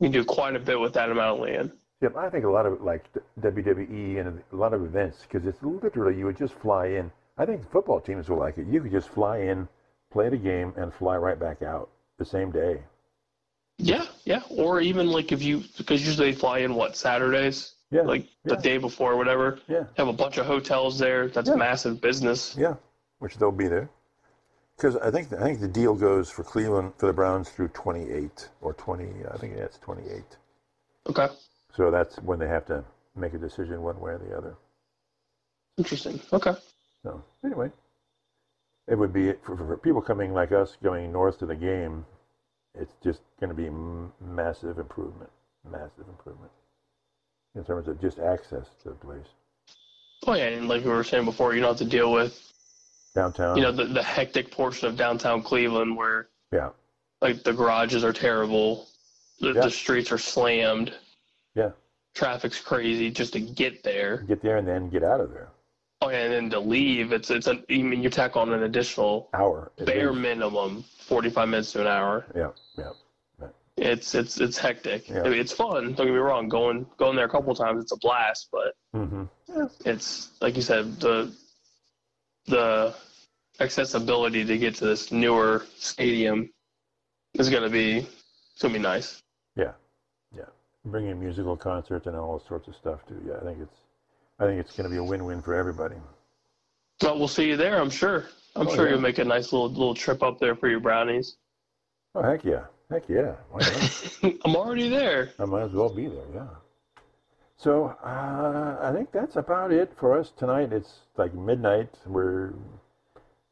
you 0.00 0.06
can 0.06 0.12
do 0.12 0.24
quite 0.24 0.56
a 0.56 0.58
bit 0.58 0.78
with 0.80 0.92
that 0.94 1.10
amount 1.10 1.38
of 1.38 1.44
land. 1.44 1.72
Yep, 2.02 2.16
I 2.16 2.28
think 2.30 2.44
a 2.44 2.50
lot 2.50 2.66
of 2.66 2.80
like 2.82 3.04
WWE 3.40 4.18
and 4.20 4.42
a 4.52 4.56
lot 4.56 4.72
of 4.74 4.82
events 4.84 5.22
because 5.22 5.46
it's 5.46 5.62
literally 5.62 6.18
you 6.18 6.26
would 6.26 6.36
just 6.36 6.54
fly 6.54 6.86
in. 6.88 7.10
I 7.38 7.44
think 7.46 7.70
football 7.70 8.00
teams 8.00 8.28
will 8.28 8.38
like 8.38 8.58
it. 8.58 8.66
You 8.66 8.80
could 8.82 8.92
just 8.92 9.08
fly 9.10 9.38
in, 9.38 9.68
play 10.10 10.28
the 10.28 10.36
game, 10.36 10.72
and 10.76 10.92
fly 10.92 11.16
right 11.16 11.38
back 11.38 11.62
out 11.62 11.90
the 12.18 12.24
same 12.24 12.50
day. 12.50 12.82
Yeah, 13.78 14.06
yeah. 14.24 14.42
Or 14.50 14.80
even 14.80 15.08
like 15.10 15.32
if 15.32 15.42
you 15.42 15.62
because 15.76 16.06
usually 16.06 16.30
they 16.32 16.36
fly 16.38 16.58
in 16.60 16.74
what 16.74 16.96
Saturdays, 16.96 17.74
Yeah, 17.90 18.02
like 18.02 18.26
the 18.44 18.56
day 18.56 18.78
before 18.78 19.12
or 19.12 19.16
whatever. 19.16 19.58
yeah, 19.68 19.84
Have 19.96 20.08
a 20.08 20.12
bunch 20.14 20.38
of 20.38 20.46
hotels 20.46 20.98
there. 20.98 21.28
That's 21.28 21.48
Yeah. 21.50 21.56
massive 21.56 22.00
business. 22.00 22.56
yeah. 22.58 22.74
Which 23.18 23.36
they'll 23.36 23.52
be 23.52 23.68
there 23.68 23.90
because 24.76 24.96
I 24.96 25.10
think 25.10 25.32
I 25.32 25.42
think 25.42 25.60
the 25.60 25.68
deal 25.68 25.94
goes 25.94 26.30
for 26.30 26.44
Cleveland 26.44 26.94
for 26.98 27.06
the 27.06 27.12
Browns 27.12 27.48
through 27.50 27.68
28 27.68 28.50
or 28.60 28.74
20. 28.74 29.04
I 29.32 29.38
think 29.38 29.54
it's 29.54 29.78
28. 29.78 30.22
Okay, 31.08 31.28
So 31.74 31.90
that's 31.90 32.16
when 32.20 32.38
they 32.38 32.48
have 32.48 32.66
to 32.66 32.84
make 33.16 33.34
a 33.34 33.38
decision 33.38 33.82
one 33.82 34.00
way 34.00 34.12
or 34.12 34.18
the 34.18 34.36
other. 34.36 34.56
interesting. 35.78 36.20
Okay. 36.32 36.54
So 37.04 37.22
anyway, 37.44 37.70
it 38.88 38.96
would 38.96 39.12
be 39.12 39.32
for, 39.44 39.56
for 39.56 39.76
people 39.78 40.02
coming 40.02 40.34
like 40.34 40.52
us 40.52 40.76
going 40.82 41.12
north 41.12 41.38
to 41.38 41.46
the 41.46 41.56
game. 41.56 42.04
It's 42.78 42.94
just 43.02 43.22
going 43.40 43.50
to 43.50 43.56
be 43.56 43.66
m- 43.68 44.12
massive 44.20 44.78
improvement, 44.78 45.30
massive 45.70 46.06
improvement 46.08 46.52
in 47.54 47.64
terms 47.64 47.88
of 47.88 48.00
just 48.00 48.18
access 48.18 48.66
to 48.82 48.90
the 48.90 48.94
place 48.96 49.26
Oh 50.26 50.34
yeah, 50.34 50.48
and 50.48 50.68
like 50.68 50.84
we 50.84 50.90
were 50.90 51.04
saying 51.04 51.24
before, 51.24 51.54
you 51.54 51.60
don't 51.60 51.70
have 51.70 51.78
to 51.78 51.84
deal 51.84 52.12
with 52.12 52.52
downtown. 53.16 53.56
you 53.56 53.62
know 53.62 53.72
the, 53.72 53.84
the 53.86 54.02
hectic 54.02 54.50
portion 54.52 54.86
of 54.86 54.96
downtown 54.96 55.42
Cleveland 55.42 55.96
where 55.96 56.28
yeah, 56.52 56.68
like 57.20 57.42
the 57.42 57.52
garages 57.52 58.04
are 58.04 58.12
terrible, 58.12 58.86
the, 59.40 59.48
Yeah. 59.52 59.62
the 59.62 59.70
streets 59.70 60.12
are 60.12 60.18
slammed, 60.18 60.94
yeah. 61.56 61.70
traffic's 62.14 62.60
crazy 62.60 63.10
just 63.10 63.32
to 63.32 63.40
get 63.40 63.82
there. 63.82 64.18
Get 64.28 64.42
there 64.42 64.58
and 64.58 64.68
then 64.68 64.88
get 64.90 65.02
out 65.02 65.20
of 65.20 65.30
there. 65.32 65.48
Oh 66.02 66.10
yeah, 66.10 66.24
and 66.24 66.32
then 66.32 66.50
to 66.50 66.60
leave, 66.60 67.12
it's 67.12 67.30
it's 67.30 67.46
an 67.48 67.64
I 67.70 67.78
mean 67.82 68.02
you 68.02 68.10
tack 68.10 68.36
on 68.36 68.52
an 68.52 68.62
additional 68.62 69.28
Hour. 69.34 69.72
bare 69.84 70.10
least. 70.12 70.20
minimum 70.22 70.84
45 71.00 71.48
minutes 71.48 71.72
to 71.72 71.80
an 71.80 71.86
hour. 71.86 72.26
Yeah, 72.36 72.50
yeah. 72.78 72.90
Right. 73.38 73.50
It's 73.78 74.14
it's 74.14 74.38
it's 74.38 74.58
hectic. 74.58 75.08
Yeah. 75.08 75.22
I 75.22 75.28
mean, 75.30 75.40
it's 75.40 75.52
fun. 75.52 75.94
Don't 75.94 76.06
get 76.06 76.12
me 76.12 76.18
wrong. 76.18 76.48
Going 76.50 76.84
going 76.98 77.16
there 77.16 77.24
a 77.24 77.28
couple 77.30 77.54
times, 77.54 77.82
it's 77.82 77.92
a 77.92 77.96
blast. 77.96 78.48
But 78.52 78.74
hmm 78.92 79.24
it's 79.86 80.28
like 80.42 80.54
you 80.56 80.62
said, 80.62 81.00
the 81.00 81.32
the 82.46 82.94
accessibility 83.60 84.44
to 84.44 84.58
get 84.58 84.74
to 84.76 84.86
this 84.86 85.10
newer 85.12 85.64
stadium 85.76 86.50
is 87.34 87.48
going 87.50 87.62
to 87.62 87.70
be 87.70 87.98
it's 88.52 88.62
going 88.62 88.72
to 88.72 88.78
be 88.78 88.82
nice. 88.82 89.22
Yeah, 89.56 89.72
yeah. 90.34 90.44
Bringing 90.84 91.18
musical 91.20 91.56
concerts 91.56 92.06
and 92.06 92.16
all 92.16 92.42
sorts 92.48 92.68
of 92.68 92.74
stuff 92.76 93.00
too. 93.06 93.20
Yeah, 93.26 93.34
I 93.40 93.44
think 93.44 93.58
it's, 93.60 93.76
I 94.38 94.44
think 94.46 94.60
it's 94.60 94.74
going 94.76 94.88
to 94.88 94.90
be 94.90 94.98
a 94.98 95.04
win-win 95.04 95.42
for 95.42 95.54
everybody. 95.54 95.96
But 97.00 97.18
we'll 97.18 97.28
see 97.28 97.46
you 97.48 97.56
there. 97.56 97.78
I'm 97.80 97.90
sure. 97.90 98.24
I'm 98.54 98.68
Oh, 98.68 98.74
sure 98.74 98.86
yeah. 98.86 98.92
you'll 98.92 99.02
make 99.02 99.18
a 99.18 99.24
nice 99.24 99.52
little 99.52 99.68
little 99.68 99.94
trip 99.94 100.22
up 100.22 100.38
there 100.38 100.54
for 100.56 100.68
your 100.68 100.80
brownies. 100.80 101.36
Oh 102.14 102.22
heck 102.22 102.44
yeah, 102.44 102.64
heck 102.90 103.06
yeah. 103.08 103.34
Why 103.50 103.60
not? 103.60 104.34
I'm 104.46 104.56
already 104.56 104.88
there. 104.88 105.30
I 105.38 105.44
might 105.44 105.64
as 105.64 105.72
well 105.72 105.90
be 105.90 106.06
there. 106.08 106.24
Yeah. 106.34 106.46
So 107.56 107.96
uh, 108.04 108.76
I 108.82 108.92
think 108.92 109.12
that's 109.12 109.36
about 109.36 109.72
it 109.72 109.92
for 109.96 110.18
us 110.18 110.30
tonight. 110.36 110.72
It's 110.72 111.00
like 111.16 111.32
midnight. 111.34 111.88
We're 112.06 112.52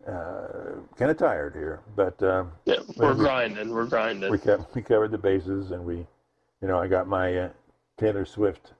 uh, 0.07 0.77
kind 0.97 1.11
of 1.11 1.17
tired 1.17 1.55
here, 1.55 1.81
but. 1.97 2.23
Um, 2.23 2.53
Yeah, 2.67 2.77
we're 2.97 3.11
Maybe. 3.14 3.21
grinding. 3.21 3.71
We're 3.71 3.87
grinding. 3.87 4.31
we 4.31 4.38
kept, 4.38 4.75
we 4.75 4.83
covered 4.83 5.11
the 5.11 5.19
bases 5.19 5.71
and 5.71 5.85
we 5.85 6.07
you 6.64 6.69
know 6.69 6.79
i 6.79 6.87
got 6.88 7.07
my 7.07 7.37
uh, 7.37 7.49
taylor 7.99 8.25
swift 8.25 8.73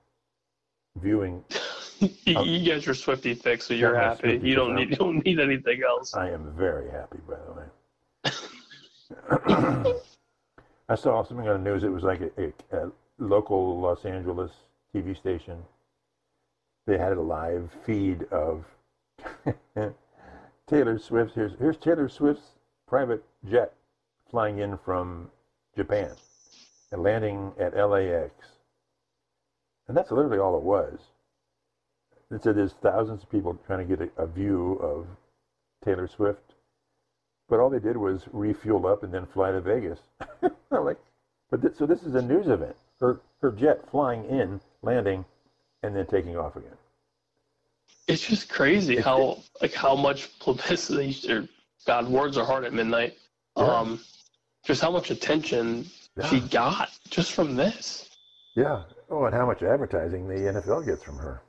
viewing 1.03 1.45
you, 1.99 2.09
you 2.43 2.65
get 2.65 2.87
your 2.87 2.95
Swiftie 2.95 3.37
fix, 3.41 3.67
so 3.67 3.75
you're 3.75 3.95
happy. 3.95 4.39
Swiftie 4.39 4.49
You 4.49 4.55
don't 4.55 4.75
need 4.75 4.91
you 4.91 4.97
don't 4.97 5.25
need 5.27 5.39
anything 5.39 5.83
else. 5.87 6.15
i 6.15 6.31
am 6.31 6.53
very 6.57 6.91
happy 6.91 7.19
by 7.29 7.37
the 7.45 7.53
way 7.53 7.67
i 10.89 10.95
saw 10.95 11.23
something 11.23 11.47
on 11.49 11.63
the 11.63 11.71
news 11.71 11.85
it 11.85 11.93
was 11.93 12.05
like 12.05 12.21
a, 12.23 12.31
a, 12.43 12.53
a 12.87 12.91
local 13.19 13.79
los 13.81 14.05
angeles 14.07 14.51
tv 14.95 15.17
station 15.17 15.59
they 16.87 16.99
had 16.99 17.13
a 17.13 17.21
live 17.21 17.71
feed 17.85 18.25
of 18.31 18.65
taylor 20.69 20.99
swift 20.99 21.35
here's, 21.35 21.53
here's 21.59 21.77
taylor 21.77 22.09
swift's 22.09 22.53
private 22.89 23.25
jet 23.49 23.73
flying 24.31 24.59
in 24.59 24.79
from 24.79 25.31
japan 25.77 26.11
and 26.93 27.03
landing 27.03 27.53
at 27.59 27.77
lax 27.77 28.33
And 29.89 29.97
that's 29.97 30.13
literally 30.13 30.39
all 30.39 30.57
it 30.57 30.63
was. 30.63 30.99
It 32.31 32.43
said 32.43 32.57
there's 32.57 32.73
thousands 32.75 33.23
of 33.23 33.31
people 33.31 33.59
trying 33.67 33.87
to 33.87 33.97
get 33.97 34.11
a, 34.17 34.23
a 34.23 34.27
view 34.27 34.75
of 34.81 35.07
Taylor 35.85 36.09
Swift, 36.09 36.55
but 37.49 37.61
all 37.61 37.69
they 37.69 37.81
did 37.81 37.97
was 37.97 38.25
refuel 38.33 38.87
up 38.87 39.03
and 39.03 39.13
then 39.13 39.27
fly 39.27 39.53
to 39.53 39.61
Vegas. 39.61 40.01
Like, 40.71 40.99
but 41.51 41.63
this, 41.63 41.79
so 41.79 41.87
this 41.87 42.03
is 42.03 42.17
a 42.17 42.23
news 42.23 42.49
event. 42.49 42.75
Her 42.99 43.21
her 43.41 43.53
jet 43.53 43.89
flying 43.91 44.25
in, 44.25 44.61
landing, 44.85 45.25
and 45.83 45.95
then 45.97 46.07
taking 46.07 46.37
off 46.37 46.57
again. 46.57 46.77
It's 48.07 48.27
just 48.27 48.49
crazy 48.49 48.95
It's- 48.95 49.05
how 49.05 49.43
like 49.63 49.73
how 49.73 49.95
much 49.97 50.39
publicity 50.39 51.17
or 51.33 51.49
God 51.87 52.09
words 52.09 52.37
are 52.37 52.45
hard 52.45 52.65
at 52.65 52.73
midnight. 52.73 53.17
Yeah. 53.57 53.65
Um, 53.65 54.01
just 54.65 54.81
how 54.83 54.91
much 54.91 55.11
attention 55.11 55.87
she 56.29 56.41
got 56.41 56.91
just 57.11 57.33
from 57.33 57.57
this. 57.57 58.11
Yeah. 58.55 58.85
Oh, 59.11 59.25
and 59.25 59.35
how 59.35 59.47
much 59.47 59.63
advertising 59.63 60.29
the 60.29 60.35
NFL 60.35 60.85
gets 60.87 61.03
from 61.03 61.19
her. 61.19 61.43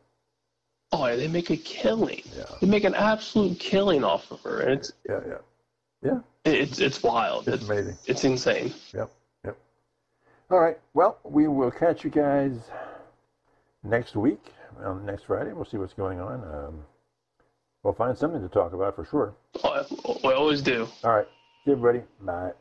Oh, 0.91 1.15
they 1.15 1.27
make 1.27 1.49
a 1.49 1.57
killing. 1.57 2.21
Yeah. 2.35 2.43
They 2.61 2.67
make 2.67 2.83
an 2.83 2.95
absolute 2.95 3.59
killing 3.59 4.03
off 4.03 4.31
of 4.31 4.41
her, 4.41 4.61
and 4.61 4.71
it's 4.79 4.91
Yeah. 5.07 5.19
Yeah. 6.03 6.19
it's 6.45 6.79
it's 6.79 7.01
wild. 7.03 7.47
It's 7.47 7.57
It's 7.57 7.69
amazing. 7.69 7.97
it's 8.05 8.23
insane. 8.23 8.73
Yep. 8.93 9.09
Yep. 9.45 9.57
All 10.51 10.59
right. 10.59 10.77
Well, 10.93 11.17
we 11.23 11.47
will 11.47 11.71
catch 11.71 12.03
you 12.03 12.09
guys 12.11 12.69
next 13.85 14.15
week, 14.15 14.53
on 14.83 15.05
next 15.05 15.23
Friday. 15.25 15.53
We'll 15.53 15.65
see 15.65 15.77
what's 15.77 15.93
going 15.93 16.19
on. 16.19 16.43
Um, 16.43 16.79
we'll 17.83 17.93
find 17.93 18.17
something 18.17 18.41
to 18.41 18.49
talk 18.49 18.73
about 18.73 18.95
for 18.95 19.05
sure. 19.05 19.33
Oh, 19.63 20.19
We 20.23 20.33
always 20.33 20.61
do. 20.61 20.87
All 21.03 21.15
right. 21.15 21.27
See 21.65 21.71
everybody. 21.71 22.03
Bye. 22.21 22.51